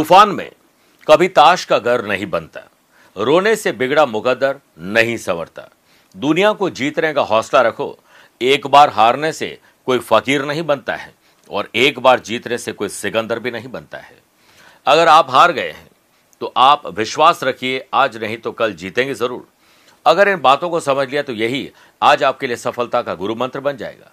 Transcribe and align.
तूफ़ान 0.00 0.28
में 0.28 0.50
कभी 1.06 1.26
ताश 1.28 1.64
का 1.64 1.78
घर 1.78 2.04
नहीं 2.06 2.26
बनता। 2.26 2.60
रोने 3.16 3.54
से 3.56 3.72
बिगड़ा 3.72 4.04
मुकद्दर 4.06 4.56
नहीं 4.92 5.16
संवरता। 5.16 5.68
दुनिया 6.14 6.52
को 6.52 6.68
जीतने 6.70 7.12
का 7.12 7.22
हौसला 7.22 7.60
रखो। 7.60 7.98
एक 8.40 8.66
बार 8.66 8.90
हारने 8.90 9.32
से 9.32 9.48
कोई 9.86 9.98
फकीर 10.00 10.44
नहीं 10.44 10.62
बनता 10.62 10.94
है 10.94 11.12
और 11.50 11.68
एक 11.76 11.98
बार 11.98 12.20
जीतने 12.20 12.58
से 12.58 12.72
कोई 12.72 12.88
सिकंदर 12.88 13.38
भी 13.38 13.50
नहीं 13.50 13.68
बनता 13.68 13.98
है। 13.98 14.18
अगर 14.86 15.08
आप 15.08 15.30
हार 15.30 15.52
गए 15.52 15.70
हैं 15.70 15.88
तो 16.40 16.52
आप 16.58 16.86
विश्वास 16.88 17.44
रखिए, 17.44 17.86
आज 17.94 18.16
नहीं 18.16 18.36
तो 18.38 18.52
कल 18.52 18.72
जीतेंगे 18.74 19.14
ज़रूर। 19.14 19.46
अगर 20.06 20.28
इन 20.28 20.40
बातों 20.40 20.70
को 20.70 20.80
समझ 20.82 21.08
लिया 21.10 21.22
तो 21.22 21.32
यही, 21.34 21.70
आज 22.02 22.22
आपके 22.24 22.46
लिए 22.46 22.56
सफलता 22.58 23.02
का 23.02 23.14
गुरु 23.14 23.34
मंत्र 23.36 23.60
बन 23.60 23.76
जाएगा। 23.76 24.10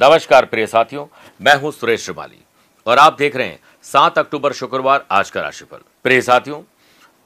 नमस्कार 0.00 0.44
प्रिय 0.44 0.66
साथियों, 0.68 1.06
मैं 1.40 1.56
हूँ 1.56 1.72
सुरेश 1.72 2.04
श्रीमाली 2.04 2.44
और 2.86 2.98
आप 2.98 3.16
देख 3.18 3.36
रहे 3.36 3.46
हैं 3.46 3.58
सात 3.84 4.18
अक्टूबर 4.18 4.52
शुक्रवार 4.52 5.04
आज 5.10 5.30
का 5.30 5.40
राशिफल। 5.40 5.78
प्रिय 6.04 6.20
साथियों, 6.22 6.60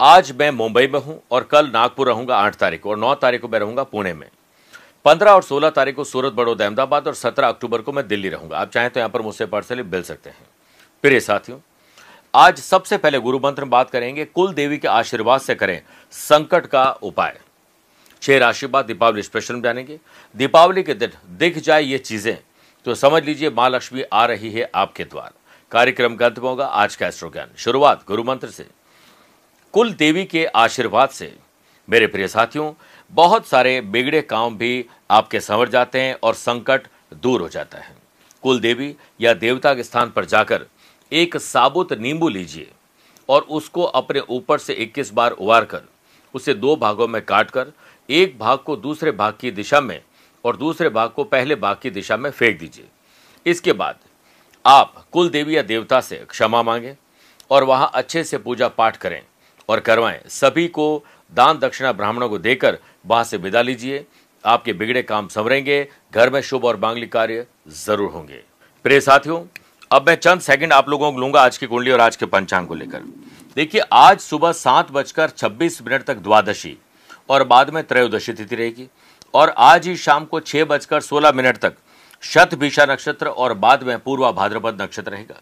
आज 0.00 0.30
मैं 0.32 0.50
मुंबई 0.50 0.86
में 0.86 0.98
हूँ 1.00 1.18
और 1.30 1.44
कल 1.44 1.70
नागपुर 1.70 2.08
रहूँगा 2.08 2.36
आठ 2.36 2.54
तारीख 2.54 2.80
को 2.82 2.90
और 2.90 2.98
नौ 2.98 3.14
तारीख 3.14 3.40
को 3.40 3.48
मैं 3.48 3.58
रहूँगा 3.58 3.82
पुणे 3.84 4.12
में। 4.14 4.28
पंद्रह 5.04 5.30
और 5.30 5.42
सोलह 5.42 5.70
तारीख 5.70 5.96
को 5.96 6.04
सूरत, 6.04 6.32
बड़ौदा, 6.32 6.64
अहमदाबाद 6.64 7.06
और 7.06 7.14
सत्रह 7.14 7.48
अक्टूबर 7.48 7.82
को 7.82 7.92
मैं 7.92 8.06
दिल्ली 8.08 8.28
रहूँगा। 8.28 8.58
आप 8.58 8.70
चाहें 8.70 8.90
तो 8.90 9.00
यहाँ 9.00 9.10
पर 9.10 9.22
मुझसे 9.22 9.46
पर्सनली 9.46 9.82
मिल 9.84 10.02
सकते 10.02 10.30
हैं। 10.30 10.46
प्रिय 11.04 11.20
साथियों, 11.20 11.58
आज 12.34 12.58
सबसे 12.60 12.96
पहले 12.98 13.18
गुरु 13.20 13.40
मंत्र 13.40 13.62
में 13.62 13.70
बात 13.70 13.90
करेंगे, 13.90 14.24
कुल 14.24 14.54
देवी 14.54 14.78
के 14.78 14.88
आशीर्वाद 14.88 15.40
से 15.40 15.54
करें 15.54 15.80
संकट 16.12 16.66
का 16.66 16.90
उपाय। 16.92 17.38
छह 18.22 18.38
राशि 18.38 18.66
बाद 18.68 18.84
दीपावली 18.86 19.22
स्पेशल 19.22 19.54
में 19.54 19.62
जानेंगे। 19.62 20.00
दीपावली 20.34 20.82
के 20.82 20.94
दिन 20.94 21.12
दिख 21.30 21.58
जाए 21.60 21.82
ये 21.82 21.98
चीज़ें 22.00 22.36
तो 22.86 22.94
समझ 22.96 23.24
लीजिए 23.24 23.50
माँ 23.52 23.70
लक्ष्मी 23.70 24.02
आ 24.04 24.24
रही 24.26 24.50
है 24.52 24.70
आपके 24.74 25.04
द्वार। 25.04 25.32
कार्यक्रम 25.70 26.14
का 26.16 26.26
अंत 26.26 26.38
होगा। 26.38 26.64
आज 26.64 26.96
का 26.96 27.06
एस्ट्रो 27.06 27.28
ज्ञान 27.30 27.50
शुरुआत 27.56 28.04
गुरु 28.08 28.24
मंत्र 28.24 28.48
से। 28.48 28.66
कुल 29.74 29.92
देवी 29.92 30.24
के 30.24 30.44
आशीर्वाद 30.46 31.08
से। 31.08 31.32
मेरे 31.88 32.06
प्रिय 32.06 32.28
साथियों, 32.28 32.72
बहुत 33.10 33.46
सारे 33.46 33.80
बिगड़े 33.80 34.20
काम 34.22 34.56
भी 34.56 34.84
आपके 35.10 35.40
संवर 35.40 35.68
जाते 35.68 36.00
हैं 36.00 36.16
और 36.22 36.34
संकट 36.34 36.86
दूर 37.14 37.40
हो 37.40 37.48
जाता 37.48 37.78
है। 37.78 37.96
कुल 38.42 38.60
देवी 38.60 38.94
या 39.20 39.34
देवता 39.34 39.74
के 39.74 39.82
स्थान 39.82 40.10
पर 40.10 40.24
जाकर 40.24 40.66
एक 41.12 41.36
साबुत 41.36 41.92
नींबू 41.92 42.28
लीजिए 42.28 42.70
और 43.28 43.42
उसको 43.42 43.82
अपने 43.82 44.20
ऊपर 44.20 44.58
से 44.58 44.74
21 44.74 45.12
बार 45.12 45.30
उबार 45.30 45.64
कर, 45.64 45.82
उसे 46.34 46.54
दो 46.54 46.76
भागों 46.76 47.08
में 47.08 47.22
काटकर, 47.22 47.72
एक 48.10 48.38
भाग 48.38 48.58
को 48.58 48.76
दूसरे 48.76 49.12
भाग 49.12 49.34
की 49.40 49.50
दिशा 49.50 49.80
में 49.80 50.02
और 50.44 50.56
दूसरे 50.56 50.88
भाग 50.88 51.10
को 51.10 51.24
पहले 51.24 51.54
भाग 51.54 51.76
की 51.82 51.90
दिशा 51.90 52.16
में 52.16 52.30
फेंक 52.30 52.58
दीजिए। 52.58 52.88
इसके 53.46 53.72
बाद 53.72 53.98
आप 54.64 54.94
कुल 55.12 55.28
देवी 55.28 55.56
या 55.56 55.62
देवता 55.62 56.00
से 56.00 56.16
क्षमा 56.30 56.62
मांगे 56.62 56.94
और 57.50 57.64
वहाँ 57.64 57.90
अच्छे 57.94 58.22
से 58.24 58.38
पूजा 58.38 58.68
पाठ 58.68 58.96
करें 58.96 59.20
और 59.68 59.80
करवाएँ। 59.80 60.20
सभी 60.30 60.66
को 60.68 61.04
दान 61.32 61.58
दक्षिणा 61.58 61.92
ब्राह्मणों 61.92 62.28
को 62.28 62.38
देकर 62.38 62.78
वहाँ 63.06 63.24
से 63.24 63.36
विदा 63.36 63.62
लीजिए। 63.62 64.04
आपके 64.44 64.72
बिगड़े 64.72 65.02
काम 65.02 65.28
संवरेंगे। 65.28 65.86
घर 66.14 66.30
में 66.30 66.40
शुभ 66.42 66.64
और 66.64 66.76
मांगलिक 66.76 67.12
कार्य 67.12 67.46
ज़रूर 67.76 68.10
होंगे। 68.12 68.40
प्रिय 68.84 69.00
साथियों, 69.00 69.42
अब 69.90 70.08
मैं 70.08 70.14
चंद 70.16 70.40
सेकंड 70.40 70.72
आप 70.72 70.88
लोगों 70.88 71.12
को 71.12 71.20
लूँगा 71.20 71.42
आज 71.42 71.58
की 71.58 71.66
कुंडली 71.66 71.90
और 71.90 72.00
आज 72.00 72.16
के 72.16 72.26
पंचांग 72.26 72.66
को 72.68 72.74
लेकर। 72.74 73.02
देखिए, 73.56 73.80
आज 73.82 74.18
सुबह 74.20 74.52
सात 74.54 74.90
बजकर 74.92 75.30
छब्बीस 75.30 75.80
मिनट 75.82 76.04
तक 76.04 76.16
द्वादशी 76.18 76.76
और 77.28 77.44
बाद 77.44 77.70
में 77.70 77.82
त्रयोदशी 77.82 78.32
तिथि 78.32 78.56
रहेगी 78.56 78.88
और 79.34 79.54
आज 79.58 79.86
ही 79.86 79.96
शाम 79.98 80.24
को 80.24 80.40
छह 80.40 80.64
बजकर 80.64 81.00
सोलह 81.02 81.32
मिनट 81.32 81.56
तक 81.58 81.74
शत 82.24 82.54
भीषा 82.54 82.84
नक्षत्र 82.84 83.28
और 83.28 83.52
बाद 83.54 83.82
में 83.82 83.98
पूर्वा 83.98 84.30
भाद्रपद 84.32 84.80
नक्षत्र 84.82 85.10
रहेगा। 85.10 85.40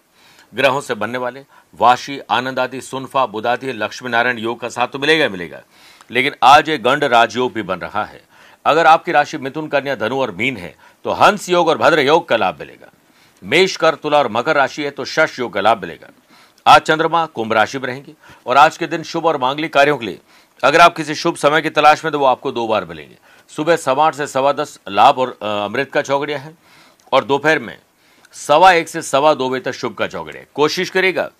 ग्रहों 0.53 0.81
से 0.81 0.95
बनने 0.95 1.19
वाले 1.19 1.45
वाशी 1.75 2.19
आनंद 2.31 2.59
आदि 2.59 2.81
सुनफा 2.81 3.25
बुदादि 3.27 3.73
लक्ष्मी 3.73 4.11
नारायण 4.11 4.39
योग 4.39 4.61
का 4.61 4.69
साथ 4.69 4.89
तो 4.89 4.99
मिलेगा 4.99 5.29
मिलेगा। 5.29 5.61
लेकिन 6.11 6.35
आज 6.43 6.69
ये 6.69 6.79
गंड 6.79 7.05
राजयोग 7.05 7.53
भी 7.53 7.63
बन 7.63 7.79
रहा 7.79 8.05
है। 8.05 8.21
अगर 8.65 8.87
आपकी 8.87 9.13
राशि 9.13 9.39
मिथुन, 9.39 9.69
कन्या, 9.69 9.95
धनु 9.95 10.21
और 10.21 10.31
मीन 10.33 10.57
है 10.57 10.75
तो 11.05 11.13
हंस 11.13 11.49
योग 11.49 11.69
और 11.69 11.79
भद्र 11.79 12.01
योग 12.01 12.29
का 12.29 12.37
लाभ 12.37 12.59
मिलेगा। 12.61 12.91
मेष 13.43 13.77
कर 13.77 13.95
तुला 13.95 14.19
और 14.19 14.29
मकर 14.31 14.57
राशि 14.57 14.83
है 14.85 14.91
तो 14.91 15.05
शश 15.05 15.39
योग 15.39 15.53
का 15.53 15.61
लाभ 15.61 15.81
मिलेगा। 15.83 16.09
आज 16.67 16.81
चंद्रमा, 16.81 17.25
कुंभ 17.27 17.53
राशि 17.53 17.79
में 17.79 17.87
रहेंगे। 17.87 18.15
और 18.47 18.57
आज 18.57 18.77
के 18.77 18.87
दिन 18.87 19.03
शुभ 19.03 19.27
और 19.27 19.37
मांगलिक 19.39 19.73
कार्यों 19.73 19.97
के 19.99 20.07
लिए, 20.07 20.19
अगर 20.63 20.81
आप 20.81 20.97
किसी 20.97 21.15
शुभ 21.15 21.37
समय 21.37 21.63
की 21.63 21.71
तलाश 21.71 22.05
में 22.05 22.13
तो 22.13 22.19
वो 22.19 22.27
आपको 22.27 22.53
दो 22.53 22.67
बार 22.67 22.85
मिलेंगे। 22.85 23.17
सुबह 23.51 23.77
सवा 23.77 24.07
आठ 24.07 24.15
से 24.15 24.27
सवा 24.27 24.53
दस, 24.53 24.79
लाभ 24.89 25.19
और 25.19 25.39
अमृत 25.43 25.91
का 25.93 26.03
चौकड़िया 26.03 26.39
है। 26.39 26.55
और 27.13 27.25
दोपहर 27.25 27.59
में 27.59 27.77
सवा 28.35 28.73
एक 28.73 28.89
से 28.89 29.03
सवा 29.03 29.33
दो 29.35 29.49
बजे 29.51 29.61
तक 29.61 29.73
शुभ 29.73 29.95
का 29.95 30.07
चौगड़े। 30.07 30.47
कोशिश 30.55 30.91
करेगा 30.91 31.31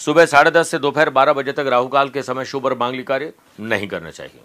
सुबह 0.00 0.26
साढ़े 0.26 0.50
दस 0.50 0.68
से 0.68 0.78
दोपहर 0.78 1.10
बारह 1.10 1.32
बजे 1.32 1.52
तक 1.52 1.66
राहुकाल 1.68 2.08
के 2.08 2.22
समय 2.22 2.44
शुभ 2.44 2.64
और 2.66 2.76
मांगली 2.78 3.02
कार्य 3.02 3.32
नहीं 3.60 3.88
करना 3.88 4.10
चाहिए। 4.10 4.40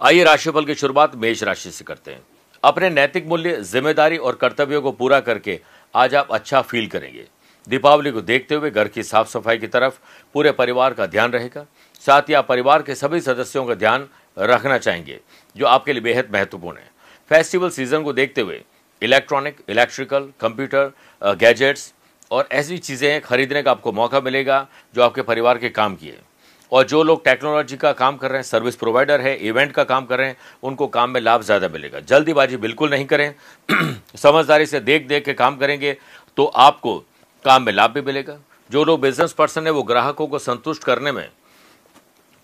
आइए 0.00 0.24
राशिफल 0.24 0.64
की 0.64 0.74
शुरुआत 0.74 1.14
मेष 1.16 1.42
राशि 1.42 1.70
से 1.70 1.84
करते 1.84 2.10
हैं। 2.10 2.20
अपने 2.64 2.90
नैतिक 2.90 3.26
मूल्य, 3.26 3.60
ज़िम्मेदारी 3.62 4.16
और 4.16 4.34
कर्तव्यों 4.34 4.80
को 4.82 4.92
पूरा 4.92 5.20
करके 5.20 5.60
आज 5.94 6.14
आप 6.14 6.32
अच्छा 6.32 6.60
फील 6.62 6.86
करेंगे। 6.86 7.26
दीपावली 7.66 8.10
को 8.10 8.20
देखते 8.22 8.54
हुए 8.54 8.70
घर 8.70 8.88
की 8.88 9.02
साफ़ 9.02 9.28
सफ़ाई 9.28 9.58
की 9.58 9.66
तरफ़ 9.66 9.98
पूरे 10.34 10.52
परिवार 10.52 10.94
का 10.94 11.06
ध्यान 11.06 11.32
रहेगा। 11.32 11.64
साथ 12.04 12.28
ही 12.28 12.34
आप 12.34 12.48
परिवार 12.48 12.82
के 12.82 12.94
सभी 12.94 13.20
सदस्यों 13.20 13.64
का 13.64 13.74
ध्यान 13.74 14.08
रखना 14.36 14.78
चाहेंगे, 14.78 15.18
जो 15.56 15.66
आपके 15.66 15.92
लिए 15.92 16.02
बेहद 16.02 16.28
महत्वपूर्ण 16.32 16.78
है। 16.78 16.90
फेस्टिवल 17.30 17.70
सीज़न 17.70 18.02
को 18.02 18.12
देखते 18.12 18.40
हुए 18.40 18.62
इलेक्ट्रॉनिक, 19.04 19.56
इलेक्ट्रिकल, 19.68 20.28
कंप्यूटर 20.40 20.92
गैजेट्स 21.36 21.92
और 22.30 22.48
ऐसी 22.52 22.78
चीज़ें 22.80 23.20
खरीदने 23.22 23.62
का 23.62 23.70
आपको 23.70 23.92
मौका 23.92 24.20
मिलेगा 24.20 24.66
जो 24.94 25.02
आपके 25.02 25.22
परिवार 25.22 25.58
के 25.58 25.68
काम 25.70 25.94
की 25.96 26.06
है 26.06 26.20
और 26.72 26.84
जो 26.84 27.02
लोग 27.02 27.24
टेक्नोलॉजी 27.24 27.76
का 27.76 27.92
काम 27.94 28.16
कर 28.16 28.30
रहे 28.30 28.38
हैं, 28.38 28.44
सर्विस 28.44 28.76
प्रोवाइडर 28.76 29.20
है, 29.20 29.34
इवेंट 29.38 29.72
का 29.72 29.84
काम 29.84 30.06
कर 30.06 30.18
रहे 30.18 30.28
हैं, 30.28 30.36
उनको 30.62 30.86
काम 30.88 31.10
में 31.10 31.20
लाभ 31.20 31.42
ज़्यादा 31.42 31.68
मिलेगा। 31.68 32.00
जल्दीबाजी 32.02 32.56
बिल्कुल 32.56 32.90
नहीं 32.90 33.06
करें। 33.06 33.34
समझदारी 34.16 34.66
से 34.66 34.80
देख 34.80 35.06
देख 35.06 35.24
के 35.24 35.34
काम 35.34 35.56
करेंगे 35.56 35.96
तो 36.38 36.44
आपको 36.46 36.98
काम 37.44 37.62
में 37.62 37.72
लाभ 37.72 37.90
भी 37.90 38.00
मिलेगा। 38.02 38.38
जो 38.70 38.84
लोग 38.84 39.00
बिज़नेस 39.00 39.32
पर्सन 39.32 39.66
है, 39.66 39.72
वो 39.72 39.82
ग्राहकों 39.82 40.26
को 40.26 40.38
संतुष्ट 40.38 40.84
करने 40.84 41.12
में 41.12 41.28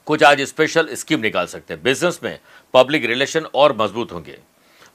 कुछ 0.07 0.23
आज 0.23 0.41
स्पेशल 0.43 0.89
स्कीम 0.95 1.21
निकाल 1.21 1.47
सकते 1.47 1.75
हैं। 1.75 1.83
बिज़नेस 1.83 2.21
में 2.23 2.39
पब्लिक 2.75 3.05
रिलेशन 3.07 3.47
और 3.55 3.77
मज़बूत 3.77 4.13
होंगे। 4.13 4.39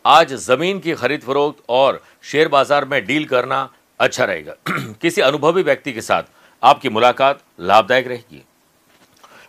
आज 0.06 0.34
ज़मीन 0.34 0.80
की 0.80 0.94
खरीद 0.94 1.22
फरोख्त 1.22 1.64
और 1.70 2.02
शेयर 2.24 2.48
बाज़ार 2.48 2.86
में 2.86 3.06
डील 3.06 3.26
करना 3.26 3.70
अच्छा 4.00 4.26
रहेगा। 4.26 4.54
किसी 5.02 5.22
अनुभवी 5.22 5.64
व्यक्ति 5.64 5.94
के 5.94 6.02
साथ 6.02 6.24
आपकी 6.64 6.90
मुलाकात 6.90 7.40
लाभदायक 7.60 8.08
रहेगी। 8.08 8.44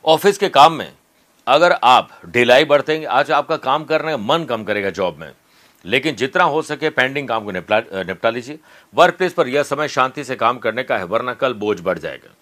ऑफ़िस 0.04 0.38
के 0.38 0.48
काम 0.48 0.72
में 0.72 0.92
अगर 1.46 1.72
आप 1.72 2.20
ढिलाई 2.26 2.64
बरतेंगे 2.64 3.06
आज 3.06 3.30
आपका 3.30 3.56
काम 3.56 3.84
करने 3.84 4.10
का 4.10 4.16
मन 4.16 4.44
कम 4.44 4.64
करेगा 4.64 4.90
जॉब 4.90 5.18
में, 5.18 5.30
लेकिन 5.84 6.16
जितना 6.16 6.44
हो 6.44 6.62
सके 6.62 6.90
पेंडिंग 6.90 7.28
काम 7.28 7.44
को 7.44 7.50
निपटा 7.50 7.80
निपटा 8.02 8.30
लीजिए। 8.30 8.58
वर्क 8.94 9.16
प्लेस 9.16 9.32
पर 9.32 9.48
यह 9.48 9.62
समय 9.64 9.88
शांति 9.88 10.24
से 10.24 10.36
काम 10.36 10.58
करने 10.58 10.82
का 10.82 10.98
है, 10.98 11.04
वरना 11.04 11.34
कल 11.34 11.54
बोझ 11.54 11.80
बढ़ 11.80 11.98
जाएगा। 11.98 12.34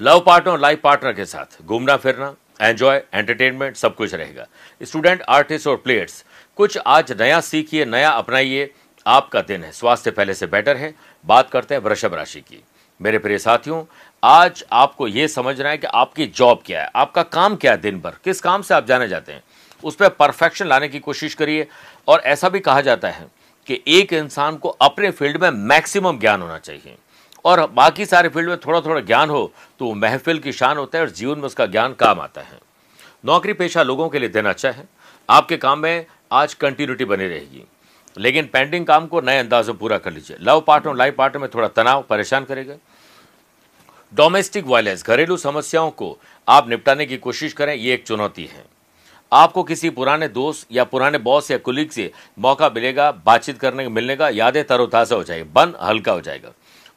लव 0.00 0.20
पार्टनर 0.20 0.52
और 0.52 0.60
लाइफ 0.60 0.80
पार्टनर 0.82 1.12
के 1.12 1.24
साथ 1.24 1.62
घूमना 1.62 1.96
फिरना, 1.96 2.34
एंजॉय, 2.60 3.02
एंटरटेनमेंट, 3.14 3.76
सब 3.76 3.94
कुछ 3.94 4.14
रहेगा। 4.14 4.46
स्टूडेंट, 4.80 5.22
आर्टिस्ट 5.22 5.66
और 5.66 5.76
प्लेयर्स 5.76 6.24
कुछ 6.56 6.78
आज 6.86 7.12
नया 7.20 7.40
सीखिए, 7.40 7.84
नया 7.84 8.10
अपनाइए। 8.10 8.70
आपका 9.06 9.40
दिन 9.40 9.64
है। 9.64 9.72
स्वास्थ्य 9.72 10.10
पहले 10.10 10.34
से 10.34 10.46
बेटर 10.46 10.76
है। 10.76 10.94
बात 11.26 11.50
करते 11.50 11.74
हैं 11.74 11.82
वृषभ 11.82 12.14
राशि 12.14 12.40
की। 12.40 12.64
मेरे 13.02 13.18
प्रिय 13.18 13.38
साथियों, 13.38 13.84
आज 14.24 14.64
आपको 14.72 15.08
यह 15.08 15.26
समझना 15.26 15.68
है 15.68 15.78
कि 15.78 15.86
आपकी 15.86 16.26
जॉब 16.26 16.62
क्या 16.66 16.82
है, 16.82 16.90
आपका 16.96 17.22
काम 17.22 17.56
क्या 17.56 17.72
है 17.72 17.78
दिन 17.78 18.00
भर, 18.00 18.14
किस 18.24 18.40
काम 18.40 18.62
से 18.62 18.74
आप 18.74 18.86
जाने 18.86 19.08
जाते 19.08 19.32
हैं। 19.32 19.42
उस 19.84 19.96
पर 19.96 20.08
परफेक्शन 20.08 20.66
लाने 20.66 20.88
की 20.88 20.98
कोशिश 20.98 21.34
करिए। 21.34 21.68
और 22.08 22.20
ऐसा 22.20 22.48
भी 22.48 22.60
कहा 22.60 22.80
जाता 22.80 23.08
है 23.08 23.26
कि 23.66 23.82
एक 23.88 24.12
इंसान 24.12 24.56
को 24.56 24.68
अपने 24.68 25.10
फ़ील्ड 25.10 25.42
में 25.42 25.50
मैक्सिमम 25.50 26.18
ज्ञान 26.18 26.42
होना 26.42 26.58
चाहिए। 26.58 26.96
और 27.44 27.66
बाकी 27.66 28.06
सारे 28.06 28.28
फ़ील्ड 28.28 28.48
में 28.48 28.58
थोड़ा 28.58 28.80
थोड़ा 28.80 29.00
ज्ञान 29.00 29.30
हो 29.30 29.52
तो 29.78 29.86
वो 29.86 29.94
महफिल 29.94 30.38
की 30.38 30.52
शान 30.52 30.76
होता 30.76 30.98
है 30.98 31.04
और 31.04 31.10
जीवन 31.10 31.38
में 31.38 31.44
उसका 31.44 31.66
ज्ञान 31.66 31.92
काम 31.92 32.20
आता 32.20 32.40
है। 32.40 32.58
नौकरी 33.24 33.52
पेशा 33.52 33.82
लोगों 33.82 34.08
के 34.08 34.18
लिए 34.18 34.28
दिन 34.28 34.46
अच्छा 34.46 34.70
है। 34.70 34.84
आपके 35.30 35.56
काम 35.56 35.78
में 35.78 36.06
आज 36.32 36.54
कंटिन्यूटी 36.54 37.04
बनी 37.04 37.28
रहेगी। 37.28 37.66
लेकिन 38.18 38.46
पेंडिंग 38.46 38.86
काम 38.86 39.06
को 39.06 39.20
नए 39.20 39.38
अंदाज 39.38 39.68
में 39.68 39.78
पूरा 39.78 39.98
कर 39.98 40.12
लीजिए। 40.12 40.36
लव 40.40 40.60
पार्टनर 40.60 40.90
और 40.90 40.96
लाइफ 40.96 41.14
पार्टनर 41.14 41.42
में 41.42 41.50
थोड़ा 41.54 41.68
तनाव 41.68 42.02
परेशान 42.02 42.44
करेगा। 42.44 42.74
डोमेस्टिक 44.14 44.66
वायलेंस 44.66 45.06
घरेलू 45.06 45.36
समस्याओं 45.36 45.90
को 45.90 46.18
आप 46.48 46.68
निपटाने 46.68 47.06
की 47.06 47.16
कोशिश 47.16 47.52
करें, 47.52 47.74
ये 47.74 47.94
एक 47.94 48.06
चुनौती 48.06 48.44
है। 48.44 48.64
आपको 49.32 49.62
किसी 49.62 49.90
पुराने 49.90 50.28
दोस्त 50.28 50.66
या 50.72 50.84
पुराने 50.84 51.18
बॉस 51.18 51.50
या 51.50 51.58
कुलीग 51.58 51.90
से 51.90 52.12
मौका 52.38 52.68
मिलेगा, 52.68 53.12
बातचीत 53.12 53.58
करने 53.58 53.82
का 53.82 53.90
मिलने 53.90 54.16
का 54.16 54.28
यादें 54.28 54.64
तरोताजा 54.64 55.16
हो 55.16 55.24
जाएगी, 55.24 55.50
बन 55.52 55.74
हल्का 55.82 56.12
हो 56.12 56.20
जाएगा। 56.20 56.50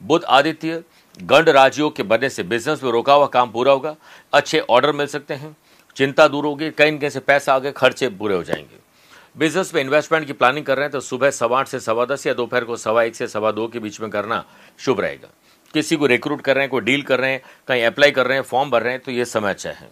बुद्ध 0.03 0.25
आदित्य, 0.25 0.83
गंड 1.21 1.49
राजयोग 1.49 1.95
के 1.95 2.03
बनने 2.03 2.29
से 2.29 2.43
बिज़नेस 2.43 2.83
में 2.83 2.91
रोका 2.91 3.13
हुआ 3.13 3.25
काम 3.25 3.51
पूरा 3.51 3.71
होगा। 3.71 3.95
अच्छे 4.33 4.59
ऑर्डर 4.59 4.91
मिल 4.91 5.07
सकते 5.07 5.33
हैं। 5.33 5.57
चिंता 5.95 6.27
दूर 6.27 6.45
होगी, 6.45 6.69
कहीं 6.69 6.99
कहीं 6.99 7.09
से 7.09 7.19
पैसा 7.19 7.53
आगे 7.53 7.71
खर्चे 7.71 8.09
पूरे 8.09 8.35
हो 8.35 8.43
जाएँगे। 8.43 8.88
बिज़नेस 9.35 9.73
में 9.75 9.81
इन्वेस्टमेंट 9.81 10.25
की 10.27 10.33
प्लानिंग 10.33 10.65
कर 10.65 10.77
रहे 10.77 10.83
हैं 10.83 10.91
तो 10.91 10.99
सुबह 10.99 11.31
सवा 11.31 11.59
आठ 11.59 11.67
से 11.67 11.79
सवा 11.79 12.05
दस 12.05 12.25
या 12.27 12.33
दोपहर 12.33 12.63
को 12.63 12.77
सवा 12.77 13.03
एक 13.03 13.15
से 13.15 13.27
सवा 13.27 13.51
दो 13.51 13.67
के 13.67 13.79
बीच 13.79 13.99
में 14.01 14.09
करना 14.09 14.43
शुभ 14.79 14.99
रहेगा। 14.99 15.27
किसी 15.73 15.95
को 15.95 16.05
रिक्रूट 16.05 16.41
कर 16.41 16.55
रहे 16.55 16.63
हैं, 16.63 16.69
कोई 16.71 16.81
डील 16.81 17.01
कर 17.01 17.19
रहे 17.19 17.31
हैं, 17.31 17.41
कहीं 17.67 17.83
अप्लाई 17.83 18.11
कर 18.11 18.27
रहे 18.27 18.37
हैं 18.37 18.43
फॉर्म 18.43 18.69
भर 18.69 18.83
रहे 18.83 18.93
हैं 18.93 19.01
तो 19.01 19.11
ये 19.11 19.25
समय 19.25 19.49
अच्छा 19.49 19.69
है। 19.69 19.89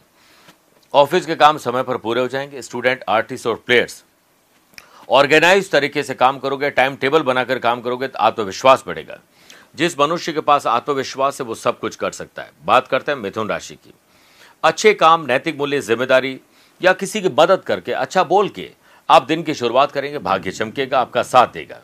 ऑफ़िस 0.93 1.25
के 1.25 1.35
काम 1.35 1.57
समय 1.57 1.83
पर 1.83 1.97
पूरे 1.97 2.21
हो 2.21 2.27
जाएँगे 2.27 2.61
स्टूडेंट 2.61 3.03
आर्टिस्ट 3.09 3.47
और 3.47 3.55
प्लेयर्स 3.65 4.03
ऑर्गेनाइज 5.09 5.69
तरीके 5.71 6.03
से 6.03 6.13
काम 6.13 6.39
करोगे 6.39 6.69
टाइम 6.69 6.95
टेबल 6.95 7.21
बनाकर 7.23 7.59
काम 7.59 7.81
करोगे 7.81 8.07
तो 8.07 8.19
आत्मविश्वास 8.19 8.83
बढ़ेगा। 8.87 9.19
जिस 9.75 9.99
मनुष्य 9.99 10.33
के 10.33 10.41
पास 10.41 10.67
आत्मविश्वास 10.67 11.39
है, 11.41 11.47
वो 11.47 11.55
सब 11.55 11.79
कुछ 11.79 11.95
कर 11.95 12.11
सकता 12.11 12.41
है। 12.41 12.51
बात 12.65 12.87
करते 12.87 13.11
हैं 13.11 13.19
मिथुन 13.19 13.49
राशि 13.49 13.75
की। 13.75 13.93
अच्छे 14.63 14.93
काम, 14.93 15.25
नैतिक 15.25 15.57
मूल्य, 15.57 15.79
ज़िम्मेदारी 15.81 16.39
या 16.81 16.93
किसी 16.93 17.21
की 17.21 17.29
मदद 17.29 17.61
करके 17.61 17.91
अच्छा 17.91 18.23
बोल 18.23 18.49
के 18.49 18.69
आप 19.09 19.23
दिन 19.23 19.43
की 19.43 19.53
शुरुआत 19.53 19.91
करेंगे, 19.91 20.19
भाग्य 20.19 20.51
चमकेगा, 20.51 20.99
आपका 20.99 21.23
साथ 21.23 21.47
देगा। 21.47 21.79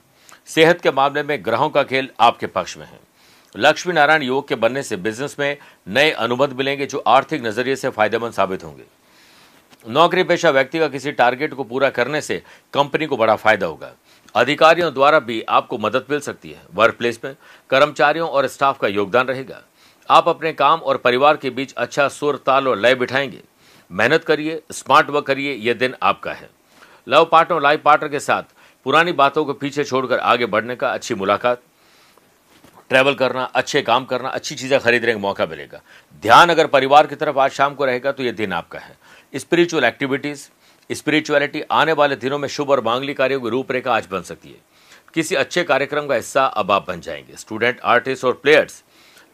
सेहत 0.46 0.82
के 0.82 0.92
मामले 0.92 1.24
में 1.24 1.46
ग्रहों 1.46 1.70
का 1.70 1.84
खेल 1.84 2.10
आपके 2.20 2.48
पक्ष 2.48 2.78
में 2.78 2.86
है। 2.86 3.00
लक्ष्मी 3.56 3.94
नारायण 3.94 4.24
योग 4.24 4.48
के 4.48 4.56
बनने 4.56 4.84
से 4.84 4.98
बिज़नेस 4.98 5.36
में 5.40 5.58
नए 5.88 6.12
अनुबंध 6.12 6.54
मिलेंगे 6.54 6.86
जो 6.86 7.04
आर्थिक 7.08 7.46
नज़रिए 7.46 7.76
से 7.76 7.90
फ़ायदेमंद 7.90 8.34
साबित 8.34 8.64
होंगे। 8.64 8.84
नौकरी 9.88 10.24
पेशा 10.24 10.50
व्यक्ति 10.50 10.80
का 10.80 10.88
किसी 10.88 11.12
टारगेट 11.12 11.54
को 11.54 11.64
पूरा 11.64 11.90
करने 11.90 12.22
से 12.22 12.44
कंपनी 12.74 13.06
को 13.06 13.18
बड़ा 13.18 13.36
फ़ायदा 13.36 13.66
होगा। 13.66 13.94
अधिकारियों 14.36 14.94
द्वारा 14.94 15.20
भी 15.20 15.42
आपको 15.42 15.78
मदद 15.78 16.06
मिल 16.10 16.20
सकती 16.20 16.52
है। 16.52 16.62
वर्क 16.74 16.96
प्लेस 16.96 17.20
में 17.26 17.36
कर्मचारियों 17.70 18.30
और 18.30 18.48
स्टाफ 18.48 18.80
का 18.80 18.88
योगदान 18.88 19.28
रहेगा। 19.28 19.62
आप 20.10 20.30
अपने 20.30 20.54
काम 20.54 20.80
और 20.80 20.98
परिवार 20.98 21.38
के 21.38 21.50
बीच 21.50 21.74
अच्छा 21.74 22.08
सुर 22.08 22.44
ताल 22.46 22.68
और 22.68 22.78
लय 22.78 22.96
बिठाएँगे। 22.96 23.42
मेहनत 23.92 24.24
करिए, 24.24 24.62
स्मार्ट 24.72 25.10
वर्क 25.10 25.26
करिए 25.26 25.54
यह 25.54 25.74
दिन 25.74 25.96
आपका 26.04 26.34
है। 26.34 26.50
लव 27.08 27.26
पार्टनर 27.26 27.62
लाइफ 27.62 27.82
पार्टनर 27.82 28.10
के 28.10 28.20
साथ 28.20 28.44
पुरानी 28.86 29.12
बातों 29.14 29.44
को 29.46 29.54
पीछे 29.54 29.84
छोड़कर 29.84 30.20
आगे 30.20 30.46
बढ़ने 30.46 30.76
का 30.76 30.90
अच्छी 30.90 31.16
मुलाकात, 31.16 31.62
ट्रैवल 32.90 33.14
करना, 33.16 33.44
अच्छे 33.46 33.82
काम 33.82 34.06
करना, 34.06 34.30
अच्छी 34.30 34.56
चीज़ें 34.56 34.80
खरीदने 34.80 35.14
का 35.14 35.20
मौका 35.20 35.46
मिलेगा। 35.46 35.82
ध्यान 36.24 36.50
अगर 36.50 36.68
परिवार 36.68 37.08
की 37.08 37.16
तरफ़ 37.16 37.40
आज 37.40 37.52
शाम 37.52 37.76
को 37.76 37.86
रहेगा 37.86 38.12
तो 38.12 38.24
ये 38.24 38.32
दिन 38.34 38.54
आपका 38.54 38.80
है। 38.80 38.98
स्पिरिचुअल 39.34 39.84
एक्टिविटीज़ 39.84 40.48
स्पिरिचुअलिटी 40.90 41.62
आने 41.72 41.92
वाले 41.94 42.16
दिनों 42.16 42.38
में 42.40 42.48
शुभ 42.48 42.70
और 42.70 42.84
मांगली 42.84 43.14
कार्यों 43.14 43.42
की 43.42 43.50
रूपरेखा 43.50 43.94
आज 43.94 44.08
बन 44.12 44.22
सकती 44.22 44.50
है। 44.50 44.56
किसी 45.14 45.36
अच्छे 45.36 45.64
कार्यक्रम 45.64 46.08
का 46.08 46.16
हिस्सा 46.16 46.46
अब 46.46 46.72
आप 46.72 46.88
बन 46.88 47.02
जाएँगे। 47.02 47.38
स्टूडेंट 47.38 47.80
आर्टिस्ट 47.84 48.26
और 48.26 48.34
प्लेयर्स 48.34 48.84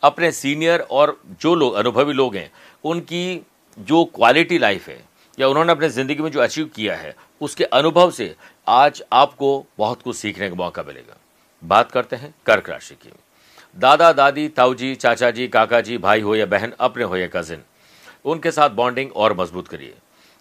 अपने 0.04 0.32
सीनियर 0.32 0.80
और 0.82 1.20
जो 1.42 1.56
लोग, 1.56 1.74
अनुभवी 1.74 2.14
लोग 2.14 2.36
हैं, 2.36 2.52
उनकी 2.84 3.42
जो 3.78 4.04
क्वालिटी 4.06 4.58
लाइफ 4.58 4.88
है, 4.88 5.00
या 5.38 5.48
उन्होंने 5.48 5.72
अपने 5.72 5.90
ज़िंदगी 5.90 6.24
में 6.24 6.30
जो 6.32 6.40
अचीव 6.40 6.70
किया 6.76 6.96
है 6.96 7.16
उसके 7.42 7.64
अनुभव 7.64 8.12
से 8.12 8.36
आज 8.68 9.02
आपको 9.14 9.66
बहुत 9.78 10.02
कुछ 10.02 10.16
सीखने 10.16 10.50
का 10.50 10.56
मौका 10.56 10.84
मिलेगा। 10.84 11.18
बात 11.64 11.92
करते 11.92 12.16
हैं 12.16 12.34
कर्क 12.46 12.70
राशि 12.70 12.96
की। 12.96 13.12
दादा, 13.76 14.12
दादी, 14.14 14.48
ताऊजी 14.48 14.94
चाचा 14.96 15.30
जी 15.32 15.48
काका 15.48 15.82
जी 15.82 15.98
भाई 15.98 16.22
हो 16.22 16.36
या 16.36 16.46
बहन, 16.46 16.74
अपने 16.80 17.04
हो 17.04 17.18
या 17.18 17.28
कजिन 17.28 17.62
उनके 18.26 18.52
साथ 18.52 18.70
बॉन्डिंग 18.72 19.12
और 19.12 19.34
मज़बूत 19.38 19.68
करिए। 19.68 19.94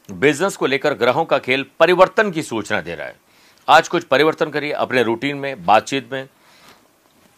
बिज़नेस 0.09 0.57
को 0.57 0.67
लेकर 0.67 0.95
ग्रहों 0.95 1.25
का 1.25 1.39
खेल 1.39 1.65
परिवर्तन 1.81 2.31
की 2.31 2.43
सूचना 2.43 2.81
दे 2.81 2.95
रहा 2.95 3.07
है। 3.07 3.17
आज 3.69 3.89
कुछ 3.89 4.05
परिवर्तन 4.05 4.51
करिए, 4.51 4.73
अपने 4.73 5.03
रूटीन 5.03 5.37
में, 5.37 5.65
बातचीत 5.65 6.13
में 6.13 6.29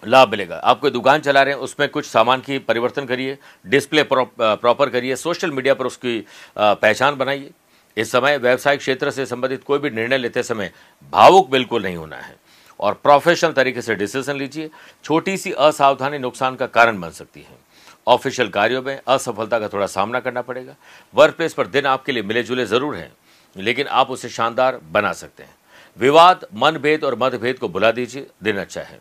लाभ 0.02 0.30
मिलेगा। 0.30 0.56
आप 0.56 0.80
कोई 0.80 0.90
दुकान 0.90 1.20
चला 1.20 1.42
रहे 1.42 1.54
हैं, 1.54 1.60
उसमें 1.60 1.88
कुछ 1.88 2.06
सामान 2.06 2.40
की 2.40 2.58
परिवर्तन 2.60 3.06
करिए 3.06 3.38
डिस्प्ले 3.66 4.02
प्रॉपर 4.10 4.90
करिए 4.90 5.16
सोशल 5.16 5.50
मीडिया 5.50 5.74
पर 5.74 5.86
उसकी 5.86 6.24
पहचान 6.58 7.16
बनाइए। 7.16 7.50
इस 8.00 8.12
समय 8.12 8.38
व्यवसायिक 8.38 8.80
क्षेत्र 8.80 9.10
से 9.10 9.26
संबंधित 9.26 9.64
कोई 9.64 9.78
भी 9.78 9.90
निर्णय 9.90 10.18
लेते 10.18 10.42
समय 10.42 10.72
भावुक 11.12 11.50
बिल्कुल 11.50 11.82
नहीं 11.82 11.96
होना 11.96 12.16
है। 12.16 12.38
और 12.80 12.94
प्रोफेशनल 12.94 13.52
तरीके 13.52 13.82
से 13.82 13.94
डिसीज़न 13.94 14.36
लीजिए। 14.36 14.70
छोटी 15.04 15.36
सी 15.36 15.52
असावधानी 15.52 16.18
नुकसान 16.18 16.56
का 16.56 16.66
कारण 16.66 17.00
बन 17.00 17.10
सकती 17.10 17.40
है। 17.40 17.58
ऑफिशियल 18.06 18.48
कार्यों 18.48 18.82
में 18.82 19.00
असफलता 19.08 19.58
का 19.58 19.68
थोड़ा 19.68 19.86
सामना 19.86 20.20
करना 20.20 20.42
पड़ेगा। 20.42 20.74
वर्क 21.14 21.34
प्लेस 21.34 21.54
पर 21.54 21.66
दिन 21.66 21.86
आपके 21.86 22.12
लिए 22.12 22.22
मिले 22.22 22.42
जुले 22.42 22.66
ज़रूर 22.66 22.96
हैं, 22.96 23.12
लेकिन 23.56 23.86
आप 23.86 24.10
उसे 24.10 24.28
शानदार 24.28 24.80
बना 24.92 25.12
सकते 25.12 25.42
हैं। 25.42 25.54
विवाद, 25.98 26.46
मनभेद 26.54 27.04
और 27.04 27.16
मतभेद 27.18 27.58
को 27.58 27.68
बुला 27.68 27.90
दीजिए, 27.90 28.26
दिन 28.42 28.56
अच्छा 28.56 28.80
है। 28.80 28.98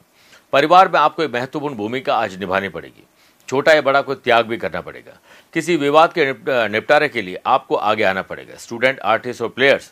परिवार 0.54 0.88
में 0.88 1.00
आपको 1.00 1.24
एक 1.24 1.34
महत्वपूर्ण 1.34 1.76
भूमिका 1.76 2.16
आज 2.16 2.38
निभानी 2.40 2.70
पड़ेगी। 2.70 3.04
छोटा 3.50 3.74
या 3.74 3.82
बड़ा 3.82 4.02
कोई 4.02 4.16
त्याग 4.16 4.46
भी 4.46 4.58
करना 4.58 4.82
पड़ेगा। 4.82 5.18
किसी 5.54 5.76
विवाद 5.78 6.14
के 6.14 6.26
निपटारे 6.70 7.08
के 7.10 7.22
लिए 7.22 7.40
आपको 7.48 7.76
आगे 7.76 8.04
आना 8.04 8.22
पड़ेगा। 8.24 8.56
स्टूडेंट 8.58 9.00
आर्टिस्ट 9.02 9.42
और 9.42 9.50
प्लेयर्स 9.50 9.92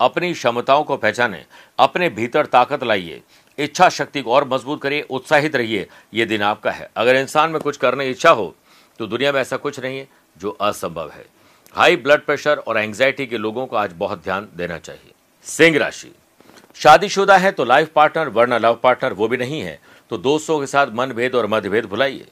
अपनी 0.00 0.32
क्षमताओं 0.32 0.84
को 0.84 0.96
पहचाने, 0.96 1.44
अपने 1.78 2.08
भीतर 2.10 2.46
ताकत 2.46 2.84
लाइए, 2.84 3.20
इच्छा 3.58 3.88
शक्ति 3.88 4.22
को 4.22 4.32
और 4.32 4.48
मज़बूत 4.48 4.82
करिए, 4.82 5.00
उत्साहित 5.02 5.56
रहिए, 5.56 5.86
ये 6.14 6.26
दिन 6.26 6.42
आपका 6.42 6.70
है। 6.70 6.90
अगर 6.96 7.16
इंसान 7.16 7.50
में 7.50 7.60
कुछ 7.60 7.76
करने 7.76 8.04
की 8.04 8.10
इच्छा 8.10 8.30
हो 8.30 8.54
तो 8.98 9.06
दुनिया 9.06 9.32
में 9.32 9.40
ऐसा 9.40 9.56
कुछ 9.58 9.78
नहीं 9.80 9.98
है 9.98 10.06
जो 10.36 10.50
असंभव 10.50 11.10
है। 11.10 11.24
हाई 11.74 11.96
ब्लड 11.96 12.20
प्रेशर 12.20 12.58
और 12.58 12.78
एंग्जाइटी 12.78 13.26
के 13.26 13.38
लोगों 13.38 13.66
को 13.66 13.76
आज 13.76 13.92
बहुत 13.96 14.22
ध्यान 14.24 14.48
देना 14.56 14.78
चाहिए। 14.78 15.12
सिंह 15.46 15.78
राशि। 15.78 16.10
शादीशुदा 16.76 17.36
है 17.36 17.50
तो 17.52 17.64
लाइफ 17.64 17.92
पार्टनर 17.94 18.28
वरना 18.30 18.58
लव 18.58 18.78
पार्टनर 18.82 19.12
वो 19.12 19.28
भी 19.28 19.36
नहीं 19.36 19.60
है 19.60 19.78
तो 20.10 20.18
दोस्तों 20.18 20.58
के 20.60 20.66
साथ 20.66 20.86
मनभेद 20.92 21.34
और 21.34 21.46
मतभेद 21.46 21.84
भुलाइए। 21.86 22.26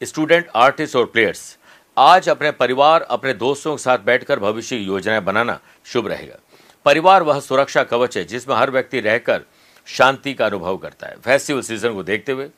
स्टूडेंट 0.00 0.48
आर्टिस्ट 0.56 0.96
और 0.96 1.06
प्लेयर्स 1.06 1.56
आज 1.96 2.28
अपने 2.28 2.50
परिवार, 2.50 3.02
अपने 3.02 3.32
दोस्तों 3.34 3.76
के 3.76 3.82
साथ 3.82 3.98
बैठकर 3.98 4.38
भविष्य 4.38 4.78
की 4.78 4.84
योजनाएँ 4.84 5.20
बनाना 5.20 5.58
शुभ 5.84 6.06
रहेगा। 6.06 6.38
परिवार 6.84 7.22
वह 7.22 7.40
सुरक्षा 7.40 7.82
कवच 7.82 8.16
है 8.16 8.24
जिसमें 8.24 8.56
हर 8.56 8.70
व्यक्ति 8.70 9.00
रहकर 9.00 9.42
शांति 9.86 10.34
का 10.34 10.46
अनुभव 10.46 10.76
करता 10.76 11.06
है। 11.06 11.16
फेस्टिवल 11.16 11.60
सीज़न 11.60 11.94
को 11.94 12.02
देखते 12.02 12.32
हुए 12.32 12.48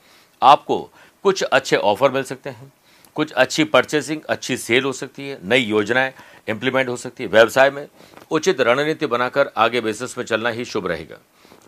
आपको 0.43 0.91
कुछ 1.23 1.43
अच्छे 1.43 1.77
ऑफ़र 1.77 2.11
मिल 2.11 2.23
सकते 2.23 2.51
हैं। 2.51 2.73
कुछ 3.15 3.33
अच्छी 3.33 3.65
परचेसिंग, 3.65 4.21
अच्छी 4.23 4.57
सेल 4.57 4.85
हो 4.85 4.93
सकती 4.93 5.29
है, 5.29 5.39
नई 5.45 5.61
योजनाएँ 5.61 6.13
इंप्लीमेंट 6.49 6.89
हो 6.89 6.97
सकती 6.97 7.25
है। 7.25 7.31
व्यवसाय 7.31 7.71
में 7.71 7.89
उचित 8.31 8.61
रणनीति 8.61 9.07
बनाकर 9.07 9.51
आगे 9.57 9.81
बिज़नेस 9.81 10.19
में 10.19 10.25
चलना 10.25 10.49
ही 10.49 10.65
शुभ 10.65 10.87
रहेगा। 10.87 11.17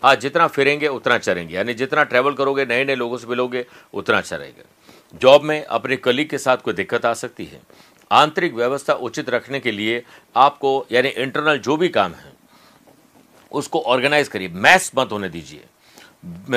आज 0.05 0.21
जितना 0.21 0.47
फिरेंगे, 0.47 0.89
उतना 0.89 1.19
चलेंगे। 1.19 1.55
यानी 1.55 1.75
जितना 1.75 2.05
ट्रैवल 2.05 2.35
करोगे 2.35 2.65
नए 2.67 2.85
नए 2.85 2.95
लोगों 2.95 3.19
से 3.19 3.27
मिलोगे, 3.27 3.67
उतना 3.95 4.19
अच्छा 4.19 4.37
रहेगा। 4.37 4.65
जॉब 5.15 5.43
में 5.43 5.65
अपने 5.65 5.97
कलीग 5.97 6.29
के 6.29 6.39
साथ 6.39 6.57
कोई 6.57 6.75
दिक्कत 6.75 7.05
आ 7.07 7.15
सकती 7.15 7.45
है। 7.45 7.61
आंतरिक 8.11 8.55
व्यवस्था 8.55 8.93
उचित 8.93 9.31
रखने 9.31 9.61
के 9.61 9.71
लिए 9.73 10.03
आपको, 10.37 10.87
यानी 10.93 11.09
इंटरनल 11.09 11.59
जो 11.59 11.77
भी 11.77 11.89
काम 11.89 12.13
है, 12.13 12.33
उसको 13.53 13.81
ऑर्गेनाइज 13.81 14.29
करिए। 14.29 14.49
मैस 14.49 14.91
मत 14.97 15.13
होने 15.13 15.29
दीजिए। 15.29 15.65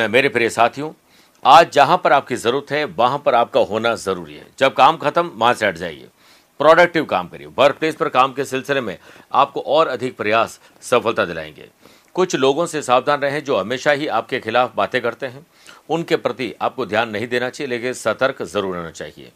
मेरे 0.07 0.29
प्रिय 0.29 0.49
साथियों, 0.49 0.91
आज 1.45 1.71
जहाँ 1.71 1.97
पर 1.97 2.13
आपकी 2.13 2.35
ज़रूरत 2.35 2.71
है, 2.71 2.83
वहाँ 2.85 3.19
पर 3.19 3.35
आपका 3.35 3.59
होना 3.59 3.95
ज़रूरी 3.95 4.35
है। 4.35 4.47
जब 4.59 4.73
काम 4.73 4.97
खत्म, 4.97 5.31
वहाँ 5.35 5.53
से 5.53 5.67
हट 5.67 5.75
जाइए। 5.75 6.07
प्रोडक्टिव 6.59 7.05
काम 7.05 7.27
करिए। 7.27 7.47
वर्क 7.47 7.75
प्लेस 7.75 7.95
पर 7.95 8.09
काम 8.09 8.33
के 8.33 8.45
सिलसिले 8.45 8.81
में 8.81 8.97
आपको 9.33 9.61
और 9.61 9.87
अधिक 9.87 10.17
प्रयास 10.17 10.59
सफलता 10.81 11.25
दिलाएँगे। 11.25 11.69
कुछ 12.17 12.35
लोगों 12.35 12.65
से 12.65 12.81
सावधान 12.81 13.19
रहें 13.21 13.43
जो 13.43 13.57
हमेशा 13.57 13.91
ही 13.91 14.07
आपके 14.09 14.39
खिलाफ 14.39 14.75
बातें 14.75 15.01
करते 15.01 15.25
हैं। 15.25 15.45
उनके 15.89 16.15
प्रति 16.15 16.53
आपको 16.61 16.85
ध्यान 16.85 17.09
नहीं 17.09 17.27
देना 17.27 17.49
चाहिए, 17.49 17.69
लेकिन 17.69 17.93
सतर्क 17.93 18.41
ज़रूर 18.43 18.75
रहना 18.75 18.91
चाहिए। 18.91 19.31